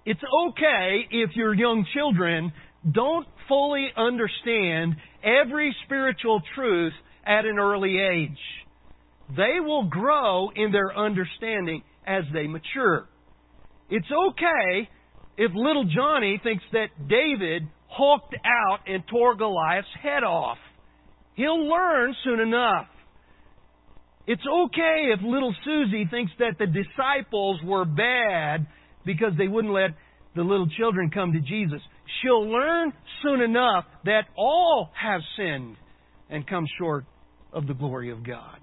It's 0.05 0.21
okay 0.47 1.01
if 1.12 1.32
your 1.36 1.53
young 1.53 1.86
children 1.93 2.53
don't 2.89 3.27
fully 3.49 3.89
understand 3.97 4.95
every 5.21 5.75
spiritual 5.84 6.41
truth 6.55 6.93
at 7.25 7.43
an 7.43 7.60
early 7.60 7.97
age. 7.99 8.39
They 9.36 9.60
will 9.60 9.89
grow 9.89 10.51
in 10.55 10.71
their 10.71 10.97
understanding 10.97 11.84
as 12.08 12.23
they 12.32 12.47
mature. 12.47 13.10
It's 13.89 14.08
okay 14.10 14.88
if 15.39 15.54
little 15.56 15.86
Johnny 15.86 16.38
thinks 16.43 16.65
that 16.73 16.89
David 17.08 17.69
hulked 17.88 18.36
out 18.45 18.80
and 18.86 19.02
tore 19.10 19.36
Goliath's 19.36 19.88
head 20.04 20.23
off. 20.23 20.58
He'll 21.36 21.65
learn 21.65 22.13
soon 22.25 22.41
enough. 22.41 22.88
It's 24.28 24.43
okay 24.45 25.12
if 25.13 25.21
little 25.23 25.56
Susie 25.63 26.06
thinks 26.12 26.34
that 26.39 26.58
the 26.60 26.67
disciples 26.67 27.62
were 27.63 27.86
bad 27.86 28.67
because 29.06 29.32
they 29.38 29.47
wouldn't 29.47 29.73
let 29.73 29.91
the 30.36 30.41
little 30.41 30.67
children 30.78 31.10
come 31.10 31.32
to 31.32 31.39
Jesus. 31.39 31.80
She'll 32.21 32.47
learn 32.52 32.91
soon 33.23 33.41
enough 33.41 33.86
that 34.04 34.23
all 34.38 34.91
have 35.02 35.21
sinned 35.38 35.78
and 36.30 36.45
come 36.45 36.65
short 36.78 37.06
of 37.54 37.65
the 37.65 37.73
glory 37.73 38.12
of 38.12 38.25
God. 38.25 38.60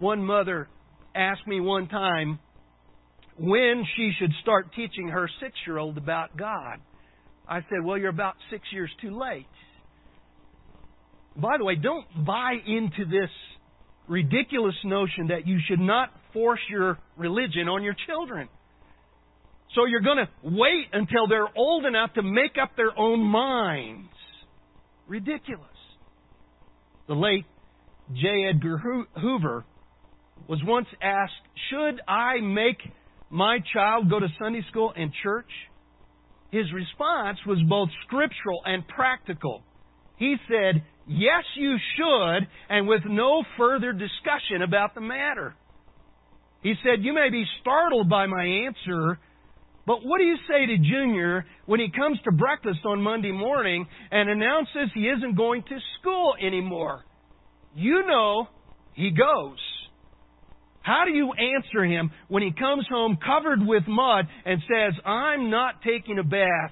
One 0.00 0.22
mother 0.22 0.68
asked 1.14 1.46
me 1.46 1.60
one 1.60 1.88
time 1.88 2.40
when 3.38 3.84
she 3.96 4.12
should 4.18 4.32
start 4.42 4.68
teaching 4.74 5.08
her 5.08 5.28
six 5.40 5.54
year 5.66 5.78
old 5.78 5.98
about 5.98 6.36
God. 6.36 6.80
I 7.48 7.60
said, 7.68 7.84
Well, 7.84 7.98
you're 7.98 8.10
about 8.10 8.34
six 8.50 8.62
years 8.72 8.90
too 9.00 9.18
late. 9.18 9.46
By 11.36 11.58
the 11.58 11.64
way, 11.64 11.76
don't 11.76 12.06
buy 12.24 12.54
into 12.66 13.04
this 13.04 13.30
ridiculous 14.08 14.74
notion 14.84 15.28
that 15.28 15.46
you 15.46 15.58
should 15.68 15.80
not 15.80 16.10
force 16.32 16.60
your 16.70 16.98
religion 17.16 17.68
on 17.68 17.82
your 17.82 17.94
children. 18.06 18.48
So 19.74 19.84
you're 19.84 20.00
going 20.00 20.18
to 20.18 20.28
wait 20.42 20.86
until 20.92 21.26
they're 21.28 21.48
old 21.54 21.84
enough 21.84 22.14
to 22.14 22.22
make 22.22 22.56
up 22.60 22.70
their 22.76 22.98
own 22.98 23.20
minds. 23.20 24.08
Ridiculous. 25.06 25.66
The 27.08 27.14
late 27.14 27.44
J. 28.14 28.48
Edgar 28.48 28.78
Hoover 29.20 29.64
was 30.48 30.60
once 30.64 30.86
asked, 31.02 31.32
Should 31.70 32.00
I 32.08 32.40
make 32.40 32.78
my 33.30 33.58
child 33.72 34.08
go 34.10 34.20
to 34.20 34.28
Sunday 34.38 34.62
school 34.70 34.92
and 34.96 35.12
church? 35.22 35.50
His 36.50 36.72
response 36.72 37.38
was 37.46 37.58
both 37.68 37.88
scriptural 38.06 38.60
and 38.64 38.86
practical. 38.88 39.62
He 40.16 40.36
said, 40.48 40.82
Yes, 41.08 41.44
you 41.56 41.76
should, 41.96 42.48
and 42.68 42.88
with 42.88 43.02
no 43.06 43.44
further 43.56 43.92
discussion 43.92 44.62
about 44.62 44.94
the 44.94 45.00
matter. 45.00 45.54
He 46.62 46.74
said, 46.82 47.04
You 47.04 47.12
may 47.12 47.30
be 47.30 47.44
startled 47.60 48.08
by 48.08 48.26
my 48.26 48.44
answer, 48.44 49.18
but 49.86 50.04
what 50.04 50.18
do 50.18 50.24
you 50.24 50.36
say 50.48 50.66
to 50.66 50.78
Junior 50.78 51.46
when 51.66 51.78
he 51.78 51.90
comes 51.90 52.18
to 52.24 52.32
breakfast 52.32 52.80
on 52.84 53.00
Monday 53.00 53.30
morning 53.30 53.86
and 54.10 54.28
announces 54.28 54.90
he 54.94 55.02
isn't 55.02 55.36
going 55.36 55.62
to 55.62 55.78
school 56.00 56.34
anymore? 56.44 57.04
You 57.74 58.04
know 58.06 58.48
he 58.94 59.10
goes. 59.10 59.58
How 60.86 61.02
do 61.04 61.10
you 61.10 61.32
answer 61.32 61.84
him 61.84 62.12
when 62.28 62.44
he 62.44 62.52
comes 62.52 62.86
home 62.88 63.18
covered 63.26 63.58
with 63.60 63.82
mud 63.88 64.26
and 64.44 64.62
says, 64.68 64.94
I'm 65.04 65.50
not 65.50 65.82
taking 65.82 66.20
a 66.20 66.22
bath? 66.22 66.70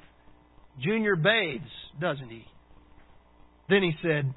Junior 0.81 1.17
bathes, 1.17 1.65
doesn't 2.01 2.29
he? 2.29 2.45
Then 3.69 3.83
he 3.83 3.91
said, 4.03 4.33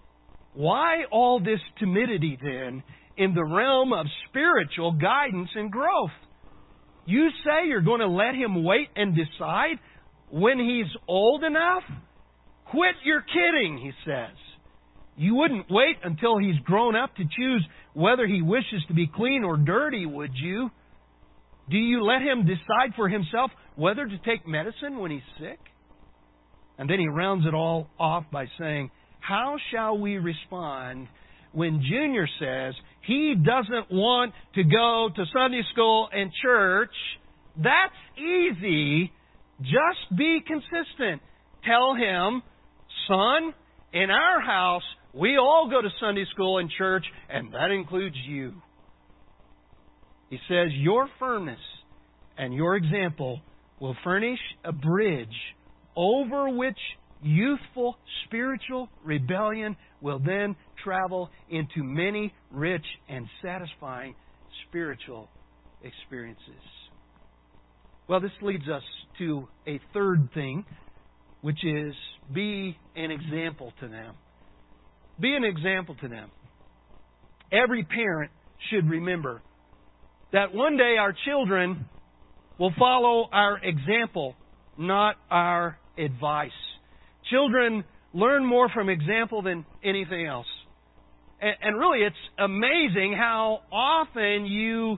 Why 0.56 1.04
all 1.12 1.40
this 1.40 1.60
timidity 1.78 2.40
then 2.42 2.82
in 3.18 3.36
the 3.36 3.44
realm 3.44 3.94
of 3.94 4.08
spiritual 4.28 4.94
guidance 4.94 5.50
and 5.54 5.72
growth? 5.72 6.10
You 7.06 7.30
say 7.46 7.68
you're 7.68 7.82
going 7.82 8.02
to 8.02 8.08
let 8.08 8.34
him 8.34 8.64
wait 8.64 8.88
and 8.96 9.16
decide 9.16 9.78
when 10.32 10.58
he's 10.58 10.92
old 11.08 11.44
enough? 11.44 11.84
Quit 12.72 12.96
your 13.04 13.22
kidding, 13.22 13.78
he 13.78 13.92
says. 14.10 14.36
You 15.18 15.34
wouldn't 15.34 15.66
wait 15.70 15.98
until 16.04 16.38
he's 16.38 16.60
grown 16.64 16.96
up 16.96 17.16
to 17.16 17.24
choose 17.24 17.68
whether 17.94 18.28
he 18.28 18.42
wishes 18.44 18.84
to 18.88 18.94
be 18.94 19.08
clean 19.08 19.44
or 19.44 19.58
dirty, 19.58 20.06
would 20.06 20.32
you? 20.36 20.70
Do 21.70 21.78
you 21.78 22.04
let 22.04 22.22
him 22.22 22.46
decide 22.46 22.96
for 22.96 23.10
himself 23.10 23.50
whether 23.76 24.06
to 24.06 24.18
take 24.20 24.48
medicine 24.48 25.00
when 25.00 25.10
he's 25.12 25.22
sick? 25.40 25.60
And 26.78 26.88
then 26.88 27.00
he 27.00 27.08
rounds 27.08 27.46
it 27.48 27.56
all 27.56 27.88
off 28.00 28.26
by 28.32 28.46
saying, 28.60 28.92
how 29.20 29.58
shall 29.74 29.98
we 29.98 30.18
respond 30.18 31.08
when 31.52 31.82
Junior 31.82 32.28
says 32.40 32.76
he 33.06 33.34
doesn't 33.36 33.92
want 33.92 34.34
to 34.54 34.64
go 34.64 35.10
to 35.16 35.26
Sunday 35.34 35.64
school 35.74 36.08
and 36.14 36.32
church? 36.42 36.94
That's 37.58 37.94
easy. 38.18 39.12
Just 39.62 40.16
be 40.16 40.42
consistent. 40.46 41.22
Tell 41.66 41.96
him, 41.96 42.44
son, 43.08 43.54
in 43.92 44.12
our 44.12 44.40
house, 44.40 44.84
we 45.18 45.38
all 45.38 45.68
go 45.70 45.82
to 45.82 45.90
Sunday 46.00 46.26
school 46.32 46.60
and 46.60 46.70
church, 46.78 47.04
and 47.30 47.54
that 47.54 47.72
includes 47.72 48.16
you. 48.28 48.54
He 50.30 50.38
says, 50.48 50.68
Your 50.74 51.08
firmness 51.20 51.60
and 52.38 52.54
your 52.54 52.76
example 52.76 53.42
will 53.80 53.96
furnish 54.04 54.40
a 54.64 54.72
bridge 54.72 55.28
over 55.96 56.50
which 56.50 56.78
youthful 57.24 57.98
spiritual 58.26 58.90
rebellion 59.04 59.76
will 60.02 60.20
then 60.20 60.56
travel 60.84 61.30
into 61.50 61.84
many 61.84 62.34
rich 62.52 62.86
and 63.10 63.26
satisfying 63.42 64.14
spiritual 64.68 65.30
experiences. 65.84 66.44
Well, 68.08 68.20
this 68.20 68.32
leads 68.42 68.68
us 68.70 68.84
to 69.18 69.48
a 69.68 69.80
third 69.94 70.30
thing, 70.34 70.66
which 71.42 71.66
is 71.66 71.94
be 72.34 72.78
an 72.96 73.10
example 73.10 73.74
to 73.82 73.88
them. 73.88 74.14
Be 75.20 75.36
an 75.36 75.44
example 75.44 75.96
to 76.02 76.08
them. 76.08 76.30
Every 77.52 77.84
parent 77.84 78.32
should 78.70 78.90
remember 78.90 79.42
that 80.34 80.54
one 80.54 80.78
day 80.78 80.98
our 81.00 81.14
children 81.26 81.86
will 82.60 82.74
follow 82.78 83.30
our 83.32 83.58
example, 83.64 84.36
not 84.78 85.16
our 85.30 85.78
advice. 85.98 86.52
Children 87.30 87.84
learn 88.14 88.46
more 88.46 88.70
from 88.70 88.90
example 88.90 89.42
than 89.42 89.66
anything 89.84 90.26
else. 90.26 90.48
And, 91.40 91.78
really, 91.78 92.00
it's 92.00 92.16
amazing 92.40 93.16
how 93.16 93.62
often 93.72 94.48
you 94.48 94.98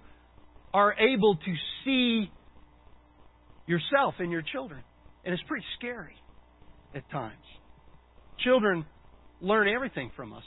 are 0.74 0.93
able 0.93 1.36
to 1.36 1.53
see 1.84 2.32
yourself 3.67 4.15
in 4.20 4.32
your 4.32 4.41
children. 4.41 4.82
And 5.26 5.34
it's 5.34 5.43
pretty 5.47 5.65
scary 5.78 6.15
at 6.95 7.09
times. 7.11 7.36
Children 8.43 8.86
learn 9.41 9.67
everything 9.67 10.11
from 10.15 10.33
us. 10.33 10.43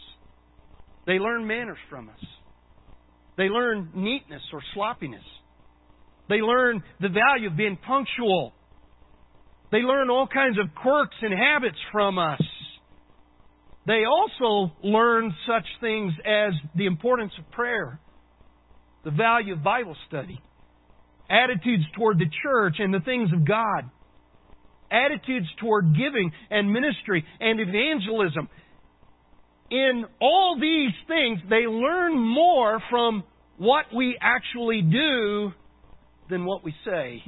They 1.07 1.14
learn 1.14 1.47
manners 1.47 1.78
from 1.90 2.09
us. 2.09 2.24
They 3.36 3.45
learn 3.45 3.90
neatness 3.95 4.43
or 4.53 4.61
sloppiness. 4.74 5.24
They 6.28 6.36
learn 6.36 6.82
the 7.01 7.09
value 7.09 7.49
of 7.49 7.57
being 7.57 7.76
punctual. 7.76 8.53
They 9.70 9.78
learn 9.78 10.11
all 10.11 10.26
kinds 10.26 10.59
of 10.59 10.74
quirks 10.74 11.16
and 11.22 11.32
habits 11.32 11.78
from 11.90 12.18
us. 12.18 12.40
They 13.86 14.05
also 14.05 14.72
learn 14.84 15.34
such 15.47 15.66
things 15.80 16.12
as 16.24 16.53
the 16.76 16.86
importance 16.86 17.32
of 17.38 17.51
prayer, 17.51 17.99
the 19.05 19.11
value 19.11 19.55
of 19.55 19.64
Bible 19.64 19.97
study, 20.07 20.40
attitudes 21.28 21.84
toward 21.97 22.18
the 22.18 22.30
church 22.43 22.76
and 22.78 22.95
the 22.95 23.01
things 23.01 23.30
of 23.32 23.45
God, 23.47 23.90
attitudes 24.90 25.49
toward 25.59 25.97
giving 25.97 26.30
and 26.51 26.72
ministry 26.72 27.24
and 27.40 27.59
evangelism. 27.59 28.49
In 29.73 30.05
all 30.20 30.59
these 30.61 30.93
things, 31.09 31.41
they 31.49 31.66
learn 31.66 32.18
more 32.18 32.79
from 32.91 33.25
what 33.57 33.87
we 33.97 34.18
actually 34.20 34.83
do 34.83 35.51
than 36.29 36.45
what 36.45 36.62
we 36.62 36.75
say. 36.85 37.23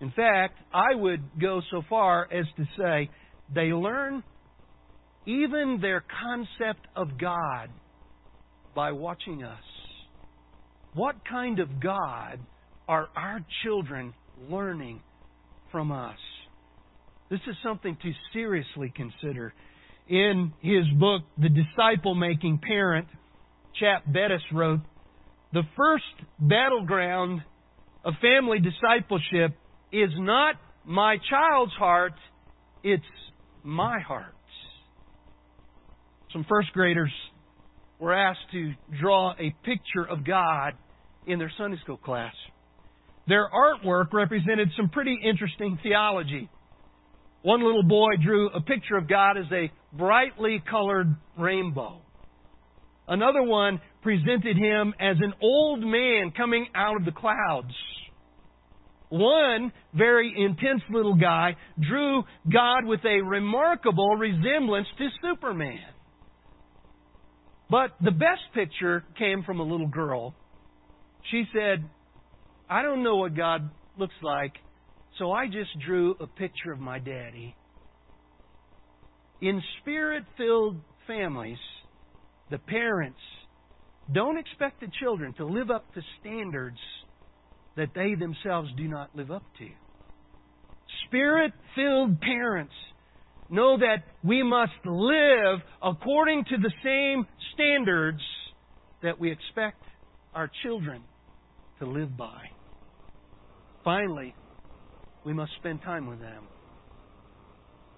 In 0.00 0.10
fact, 0.10 0.58
I 0.74 0.96
would 0.96 1.22
go 1.40 1.60
so 1.70 1.82
far 1.88 2.24
as 2.32 2.44
to 2.56 2.64
say 2.76 3.08
they 3.54 3.72
learn 3.72 4.24
even 5.24 5.78
their 5.80 6.02
concept 6.24 6.88
of 6.96 7.20
God 7.20 7.70
by 8.74 8.90
watching 8.90 9.44
us. 9.44 9.62
What 10.94 11.14
kind 11.30 11.60
of 11.60 11.80
God 11.80 12.40
are 12.88 13.08
our 13.14 13.46
children 13.62 14.12
learning 14.50 15.00
from 15.70 15.92
us? 15.92 16.18
This 17.30 17.40
is 17.46 17.54
something 17.62 17.96
to 18.02 18.12
seriously 18.32 18.92
consider. 18.96 19.54
In 20.08 20.52
his 20.60 20.84
book, 20.98 21.22
The 21.38 21.48
Disciple 21.48 22.14
Making 22.14 22.58
Parent, 22.58 23.08
Chap 23.78 24.04
Bettis 24.06 24.42
wrote, 24.52 24.80
The 25.52 25.62
first 25.76 26.04
battleground 26.38 27.42
of 28.04 28.14
family 28.20 28.58
discipleship 28.58 29.56
is 29.92 30.10
not 30.16 30.56
my 30.84 31.16
child's 31.30 31.72
heart, 31.74 32.14
it's 32.82 33.04
my 33.62 34.00
heart. 34.00 34.34
Some 36.32 36.44
first 36.48 36.72
graders 36.72 37.12
were 37.98 38.14
asked 38.14 38.50
to 38.52 38.72
draw 39.00 39.32
a 39.32 39.54
picture 39.64 40.04
of 40.08 40.24
God 40.24 40.72
in 41.26 41.38
their 41.38 41.52
Sunday 41.56 41.76
school 41.82 41.98
class. 41.98 42.34
Their 43.28 43.48
artwork 43.48 44.12
represented 44.12 44.70
some 44.76 44.88
pretty 44.88 45.18
interesting 45.22 45.78
theology. 45.82 46.48
One 47.42 47.64
little 47.64 47.82
boy 47.82 48.10
drew 48.22 48.48
a 48.50 48.60
picture 48.60 48.96
of 48.96 49.08
God 49.08 49.36
as 49.36 49.46
a 49.52 49.70
brightly 49.96 50.62
colored 50.68 51.14
rainbow. 51.38 52.00
Another 53.08 53.42
one 53.42 53.80
presented 54.02 54.56
him 54.56 54.94
as 55.00 55.16
an 55.20 55.34
old 55.42 55.80
man 55.80 56.32
coming 56.36 56.66
out 56.74 56.96
of 56.96 57.04
the 57.04 57.12
clouds. 57.12 57.74
One 59.08 59.72
very 59.92 60.32
intense 60.34 60.82
little 60.88 61.16
guy 61.16 61.56
drew 61.78 62.22
God 62.50 62.86
with 62.86 63.00
a 63.04 63.22
remarkable 63.22 64.16
resemblance 64.16 64.86
to 64.98 65.08
Superman. 65.20 65.80
But 67.68 67.90
the 68.02 68.10
best 68.10 68.40
picture 68.54 69.04
came 69.18 69.42
from 69.42 69.60
a 69.60 69.64
little 69.64 69.88
girl. 69.88 70.34
She 71.30 71.44
said, 71.52 71.84
I 72.70 72.82
don't 72.82 73.02
know 73.02 73.16
what 73.16 73.36
God 73.36 73.68
looks 73.98 74.14
like, 74.22 74.52
so 75.18 75.32
I 75.32 75.46
just 75.46 75.70
drew 75.84 76.16
a 76.20 76.26
picture 76.26 76.72
of 76.72 76.78
my 76.78 76.98
daddy. 76.98 77.54
In 79.40 79.62
spirit 79.80 80.24
filled 80.36 80.76
families, 81.06 81.58
the 82.50 82.58
parents 82.58 83.18
don't 84.12 84.38
expect 84.38 84.80
the 84.80 84.88
children 85.00 85.32
to 85.34 85.44
live 85.44 85.70
up 85.70 85.92
to 85.94 86.02
standards 86.20 86.78
that 87.76 87.90
they 87.94 88.14
themselves 88.14 88.68
do 88.76 88.88
not 88.88 89.14
live 89.14 89.30
up 89.30 89.44
to. 89.58 89.68
Spirit 91.06 91.52
filled 91.74 92.20
parents 92.20 92.72
know 93.50 93.76
that 93.78 94.04
we 94.24 94.42
must 94.42 94.72
live 94.84 95.60
according 95.82 96.44
to 96.44 96.56
the 96.56 96.72
same 96.82 97.26
standards 97.54 98.22
that 99.02 99.18
we 99.18 99.30
expect 99.30 99.82
our 100.34 100.50
children 100.62 101.02
to 101.78 101.86
live 101.86 102.16
by. 102.16 102.42
Finally, 103.84 104.34
we 105.24 105.32
must 105.32 105.52
spend 105.58 105.82
time 105.82 106.06
with 106.06 106.20
them. 106.20 106.44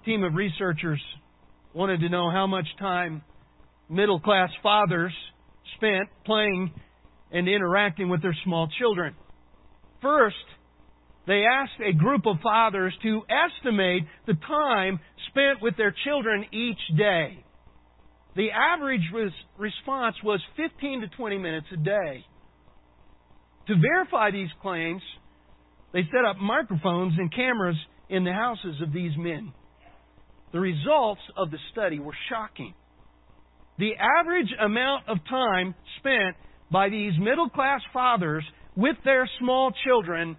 A 0.03 0.05
team 0.05 0.25
of 0.25 0.35
researchers 0.35 1.01
wanted 1.72 2.01
to 2.01 2.09
know 2.09 2.31
how 2.31 2.47
much 2.47 2.66
time 2.79 3.22
middle 3.89 4.20
class 4.20 4.51
fathers 4.62 5.12
spent 5.77 6.09
playing 6.25 6.72
and 7.33 7.49
interacting 7.49 8.09
with 8.09 8.22
their 8.22 8.37
small 8.45 8.68
children. 8.79 9.14
First, 10.03 10.37
they 11.27 11.45
asked 11.51 11.81
a 11.85 11.93
group 11.93 12.27
of 12.27 12.37
fathers 12.43 12.95
to 13.03 13.22
estimate 13.29 14.05
the 14.27 14.35
time 14.47 15.01
spent 15.31 15.62
with 15.62 15.77
their 15.77 15.95
children 16.05 16.45
each 16.53 16.99
day. 16.99 17.45
The 18.37 18.49
average 18.51 19.03
response 19.59 20.16
was 20.22 20.41
15 20.57 21.03
to 21.03 21.09
20 21.16 21.39
minutes 21.39 21.66
a 21.72 21.77
day. 21.77 22.25
To 23.68 23.75
verify 23.81 24.31
these 24.31 24.51
claims, 24.61 25.03
they 25.95 26.03
set 26.11 26.24
up 26.28 26.36
microphones 26.38 27.14
and 27.16 27.32
cameras 27.32 27.76
in 28.11 28.24
the 28.24 28.32
houses 28.32 28.82
of 28.82 28.92
these 28.92 29.16
men. 29.16 29.53
The 30.53 30.59
results 30.59 31.20
of 31.36 31.53
the 31.53 31.59
study 31.72 32.01
were 32.01 32.16
shocking. 32.28 32.74
The 33.78 33.92
average 33.97 34.53
amount 34.61 35.09
of 35.09 35.18
time 35.30 35.74
spent 35.99 36.36
by 36.70 36.88
these 36.88 37.12
middle 37.18 37.49
class 37.49 37.80
fathers 37.92 38.45
with 38.76 38.97
their 39.05 39.30
small 39.38 39.72
children 39.84 40.36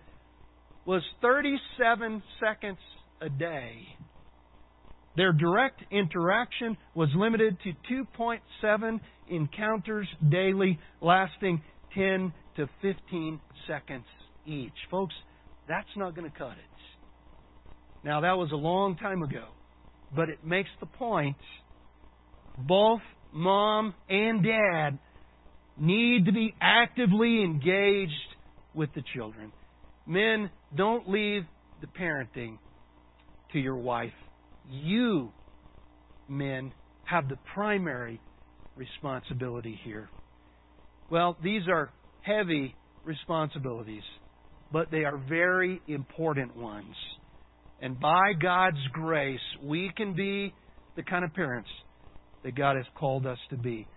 was 0.85 1.01
37 1.21 2.21
seconds 2.39 2.77
a 3.21 3.29
day. 3.29 3.87
Their 5.15 5.31
direct 5.31 5.81
interaction 5.89 6.75
was 6.93 7.09
limited 7.15 7.57
to 7.63 7.93
2.7 8.19 8.99
encounters 9.29 10.07
daily, 10.29 10.79
lasting 11.01 11.61
10 11.93 12.33
to 12.57 12.69
15 12.81 13.39
seconds 13.67 14.05
each. 14.45 14.73
Folks, 14.91 15.15
that's 15.67 15.87
not 15.95 16.15
going 16.15 16.29
to 16.29 16.37
cut 16.37 16.51
it. 16.51 16.75
Now, 18.03 18.21
that 18.21 18.37
was 18.37 18.51
a 18.51 18.55
long 18.55 18.97
time 18.97 19.23
ago, 19.23 19.45
but 20.15 20.29
it 20.29 20.45
makes 20.45 20.69
the 20.79 20.85
point 20.85 21.37
both 22.57 23.01
mom 23.33 23.93
and 24.07 24.43
dad 24.43 24.99
need 25.77 26.25
to 26.25 26.31
be 26.31 26.53
actively 26.61 27.43
engaged 27.43 28.11
with 28.73 28.89
the 28.93 29.03
children. 29.15 29.51
Men, 30.05 30.49
don't 30.75 31.09
leave 31.09 31.43
the 31.81 31.87
parenting 31.87 32.57
to 33.53 33.59
your 33.59 33.75
wife. 33.75 34.13
You, 34.69 35.31
men, 36.29 36.71
have 37.05 37.27
the 37.27 37.37
primary 37.53 38.21
responsibility 38.75 39.79
here? 39.83 40.09
Well, 41.09 41.37
these 41.43 41.63
are 41.67 41.91
heavy 42.21 42.75
responsibilities, 43.03 44.03
but 44.75 44.91
they 44.91 45.05
are 45.05 45.17
very 45.29 45.81
important 45.87 46.53
ones. 46.53 46.93
And 47.81 47.97
by 47.97 48.33
God's 48.41 48.85
grace, 48.91 49.39
we 49.63 49.89
can 49.95 50.13
be 50.13 50.53
the 50.97 51.03
kind 51.03 51.23
of 51.23 51.33
parents 51.33 51.69
that 52.43 52.55
God 52.55 52.75
has 52.75 52.83
called 52.93 53.25
us 53.25 53.37
to 53.51 53.55
be. 53.55 53.87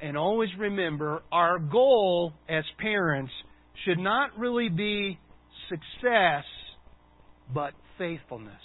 And 0.00 0.16
always 0.16 0.48
remember, 0.56 1.24
our 1.32 1.58
goal 1.58 2.34
as 2.48 2.62
parents 2.78 3.32
should 3.84 3.98
not 3.98 4.38
really 4.38 4.68
be 4.68 5.18
success, 5.68 6.44
but 7.52 7.72
faithfulness. 7.98 8.62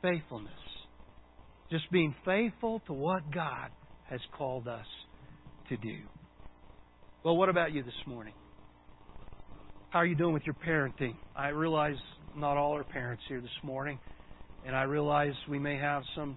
Faithfulness. 0.00 0.52
Just 1.72 1.90
being 1.90 2.14
faithful 2.24 2.82
to 2.86 2.92
what 2.92 3.32
God 3.34 3.70
has 4.08 4.20
called 4.38 4.68
us 4.68 4.86
to 5.70 5.76
do. 5.76 5.96
Well, 7.24 7.36
what 7.36 7.48
about 7.48 7.72
you 7.72 7.82
this 7.82 8.06
morning? 8.06 8.34
How 9.90 9.98
are 9.98 10.06
you 10.06 10.14
doing 10.14 10.32
with 10.32 10.44
your 10.46 10.54
parenting? 10.54 11.16
I 11.34 11.48
realize 11.48 11.96
not 12.36 12.56
all 12.56 12.76
are 12.76 12.84
parents 12.84 13.24
here 13.26 13.40
this 13.40 13.50
morning, 13.64 13.98
and 14.64 14.76
I 14.76 14.84
realize 14.84 15.32
we 15.48 15.58
may 15.58 15.78
have 15.78 16.04
some 16.14 16.36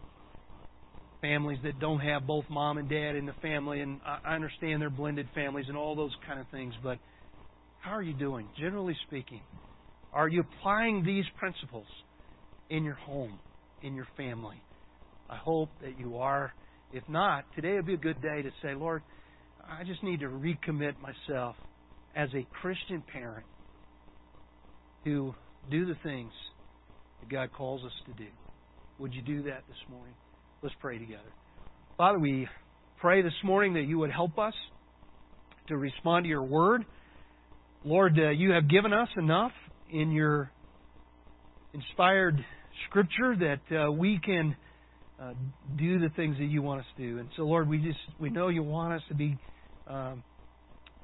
families 1.22 1.60
that 1.64 1.80
don't 1.80 2.00
have 2.00 2.26
both 2.26 2.46
mom 2.50 2.80
and 2.80 2.90
dad 2.90 3.16
in 3.16 3.28
the 3.28 3.36
family, 3.44 3.82
and 3.82 4.02
I 4.04 4.34
understand 4.34 4.82
they're 4.82 4.90
blended 4.90 5.28
families 5.36 5.68
and 5.68 5.78
all 5.78 5.96
those 5.96 6.16
kind 6.26 6.40
of 6.40 6.48
things, 6.48 6.74
but 6.82 6.98
how 7.80 7.92
are 7.92 8.02
you 8.02 8.16
doing, 8.16 8.48
generally 8.60 8.98
speaking? 9.06 9.42
Are 10.14 10.28
you 10.28 10.42
applying 10.42 11.06
these 11.06 11.26
principles 11.38 11.86
in 12.72 12.84
your 12.84 12.96
home, 12.96 13.38
in 13.84 13.94
your 13.94 14.08
family? 14.18 14.60
I 15.30 15.36
hope 15.36 15.70
that 15.84 16.00
you 16.00 16.18
are. 16.18 16.52
If 16.92 17.04
not, 17.08 17.46
today 17.56 17.74
would 17.74 17.86
be 17.86 17.94
a 17.94 17.98
good 17.98 18.20
day 18.20 18.42
to 18.42 18.50
say, 18.64 18.74
Lord, 18.74 19.04
I 19.64 19.84
just 19.84 20.02
need 20.02 20.22
to 20.22 20.28
recommit 20.28 20.96
myself 21.00 21.56
as 22.16 22.30
a 22.34 22.46
Christian 22.62 23.04
parent 23.12 23.46
to 25.06 25.34
do 25.70 25.86
the 25.86 25.96
things 26.04 26.32
that 27.20 27.30
God 27.30 27.50
calls 27.54 27.84
us 27.84 27.92
to 28.08 28.14
do. 28.14 28.30
Would 29.00 29.14
you 29.14 29.22
do 29.22 29.44
that 29.44 29.64
this 29.68 29.78
morning? 29.90 30.14
Let's 30.62 30.76
pray 30.80 30.98
together. 30.98 31.22
Father, 31.98 32.20
we 32.20 32.48
pray 33.00 33.22
this 33.22 33.34
morning 33.44 33.74
that 33.74 33.84
you 33.84 33.98
would 34.00 34.12
help 34.12 34.38
us 34.38 34.54
to 35.68 35.78
respond 35.78 36.26
to 36.26 36.30
your 36.30 36.44
word. 36.44 36.86
Lord, 37.84 38.18
uh, 38.18 38.30
you 38.30 38.52
have 38.52 38.70
given 38.70 38.94
us 38.94 39.10
enough 39.18 39.52
in 39.92 40.12
your 40.12 40.52
inspired 41.74 42.44
scripture 42.88 43.36
that 43.36 43.76
uh, 43.76 43.92
we 43.92 44.20
can 44.24 44.56
uh, 45.22 45.34
do 45.78 46.00
the 46.00 46.10
things 46.16 46.38
that 46.38 46.46
you 46.46 46.62
want 46.62 46.82
us 46.82 46.86
to 46.98 47.04
do. 47.04 47.20
And 47.20 47.30
so, 47.36 47.44
Lord, 47.44 47.68
we 47.68 47.78
just 47.78 48.00
we 48.20 48.30
know 48.30 48.48
you 48.48 48.64
want 48.64 48.94
us 48.94 49.02
to 49.10 49.16
be 49.16 49.38
um, 49.88 50.24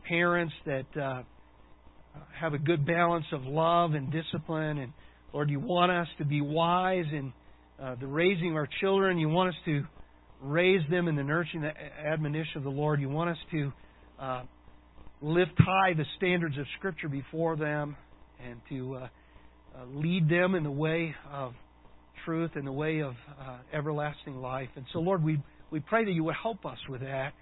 parents 0.09 0.53
that 0.65 0.97
uh, 0.99 1.21
have 2.37 2.53
a 2.53 2.57
good 2.57 2.85
balance 2.85 3.25
of 3.31 3.43
love 3.43 3.93
and 3.93 4.11
discipline. 4.11 4.79
And 4.79 4.91
Lord, 5.33 5.49
you 5.49 5.59
want 5.59 5.91
us 5.91 6.07
to 6.17 6.25
be 6.25 6.41
wise 6.41 7.05
in 7.11 7.31
uh, 7.81 7.95
the 7.99 8.07
raising 8.07 8.51
of 8.51 8.55
our 8.55 8.69
children. 8.81 9.19
You 9.19 9.29
want 9.29 9.49
us 9.49 9.55
to 9.65 9.83
raise 10.41 10.81
them 10.89 11.07
in 11.07 11.15
the 11.15 11.23
nurturing 11.23 11.61
the 11.61 11.71
admonition 12.05 12.57
of 12.57 12.63
the 12.63 12.69
Lord. 12.69 12.99
You 12.99 13.09
want 13.09 13.29
us 13.29 13.37
to 13.51 13.73
uh, 14.19 14.43
lift 15.21 15.53
high 15.57 15.93
the 15.93 16.05
standards 16.17 16.57
of 16.57 16.65
Scripture 16.77 17.09
before 17.09 17.55
them 17.55 17.95
and 18.43 18.59
to 18.69 18.95
uh, 18.95 18.99
uh, 18.99 19.85
lead 19.93 20.27
them 20.27 20.55
in 20.55 20.63
the 20.63 20.71
way 20.71 21.13
of 21.31 21.53
truth 22.25 22.51
and 22.55 22.65
the 22.65 22.71
way 22.71 23.01
of 23.01 23.13
uh, 23.39 23.57
everlasting 23.71 24.41
life. 24.41 24.69
And 24.75 24.85
so, 24.91 24.99
Lord, 24.99 25.23
we, 25.23 25.39
we 25.71 25.79
pray 25.79 26.05
that 26.05 26.11
you 26.11 26.23
would 26.23 26.35
help 26.41 26.65
us 26.65 26.77
with 26.89 27.01
that. 27.01 27.33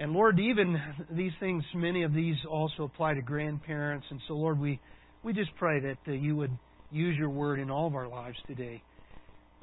And 0.00 0.12
Lord, 0.12 0.40
even 0.40 0.80
these 1.10 1.32
things, 1.40 1.62
many 1.74 2.04
of 2.04 2.14
these 2.14 2.36
also 2.50 2.84
apply 2.84 3.12
to 3.14 3.20
grandparents. 3.20 4.06
And 4.08 4.18
so, 4.26 4.32
Lord, 4.32 4.58
we, 4.58 4.80
we 5.22 5.34
just 5.34 5.54
pray 5.58 5.78
that 5.80 5.98
uh, 6.08 6.12
you 6.12 6.36
would 6.36 6.52
use 6.90 7.18
your 7.18 7.28
word 7.28 7.60
in 7.60 7.70
all 7.70 7.86
of 7.86 7.94
our 7.94 8.08
lives 8.08 8.38
today. 8.46 8.82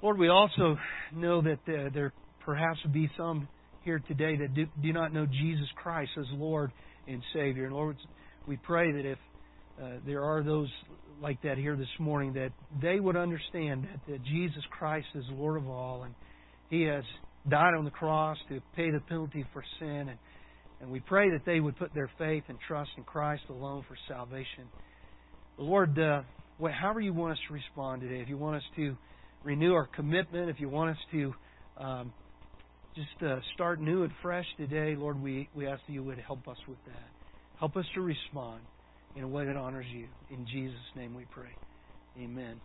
Lord, 0.03 0.19
we 0.19 0.29
also 0.29 0.77
know 1.11 1.41
that 1.41 1.57
uh, 1.67 1.89
there 1.91 2.13
perhaps 2.45 2.77
would 2.83 2.93
be 2.93 3.09
some 3.17 3.47
here 3.83 3.99
today 4.07 4.37
that 4.37 4.53
do, 4.53 4.67
do 4.83 4.93
not 4.93 5.11
know 5.11 5.25
Jesus 5.25 5.65
Christ 5.75 6.11
as 6.19 6.27
Lord 6.33 6.71
and 7.07 7.23
Savior. 7.33 7.65
And 7.65 7.73
Lord, 7.73 7.97
we 8.47 8.57
pray 8.57 8.91
that 8.91 9.05
if 9.05 9.17
uh, 9.81 9.97
there 10.05 10.23
are 10.23 10.43
those 10.43 10.69
like 11.19 11.41
that 11.41 11.57
here 11.57 11.75
this 11.75 11.87
morning, 11.99 12.33
that 12.33 12.51
they 12.79 12.99
would 12.99 13.15
understand 13.15 13.85
that, 13.85 14.11
that 14.11 14.23
Jesus 14.23 14.61
Christ 14.69 15.07
is 15.15 15.23
Lord 15.31 15.57
of 15.57 15.67
all, 15.67 16.03
and 16.03 16.13
He 16.69 16.83
has 16.83 17.03
died 17.49 17.73
on 17.75 17.85
the 17.85 17.91
cross 17.91 18.37
to 18.49 18.61
pay 18.75 18.91
the 18.91 18.99
penalty 18.99 19.43
for 19.51 19.63
sin. 19.79 20.09
And, 20.09 20.19
and 20.81 20.91
we 20.91 20.99
pray 20.99 21.31
that 21.31 21.45
they 21.45 21.59
would 21.59 21.77
put 21.77 21.93
their 21.93 22.09
faith 22.17 22.43
and 22.47 22.57
trust 22.67 22.91
in 22.97 23.03
Christ 23.03 23.43
alone 23.49 23.83
for 23.87 23.97
salvation. 24.07 24.69
Lord, 25.57 25.97
uh, 25.97 26.21
however 26.59 26.99
you 26.99 27.13
want 27.13 27.33
us 27.33 27.39
to 27.47 27.53
respond 27.53 28.01
today, 28.01 28.21
if 28.21 28.29
you 28.29 28.37
want 28.37 28.57
us 28.57 28.63
to 28.75 28.95
renew 29.43 29.73
our 29.73 29.87
commitment, 29.87 30.49
if 30.49 30.59
you 30.59 30.69
want 30.69 30.91
us 30.91 30.97
to 31.11 31.33
um, 31.77 32.13
just 32.95 33.23
uh, 33.25 33.39
start 33.53 33.79
new 33.79 34.03
and 34.03 34.11
fresh 34.21 34.45
today, 34.57 34.95
Lord, 34.95 35.21
we, 35.21 35.49
we 35.55 35.67
ask 35.67 35.81
that 35.87 35.93
you 35.93 36.03
would 36.03 36.19
help 36.19 36.47
us 36.47 36.57
with 36.67 36.83
that. 36.85 37.09
Help 37.59 37.75
us 37.75 37.85
to 37.95 38.01
respond 38.01 38.61
in 39.15 39.23
a 39.23 39.27
way 39.27 39.45
that 39.45 39.55
honors 39.55 39.87
you. 39.91 40.07
In 40.29 40.45
Jesus' 40.45 40.77
name 40.95 41.15
we 41.15 41.25
pray. 41.25 41.57
Amen. 42.17 42.61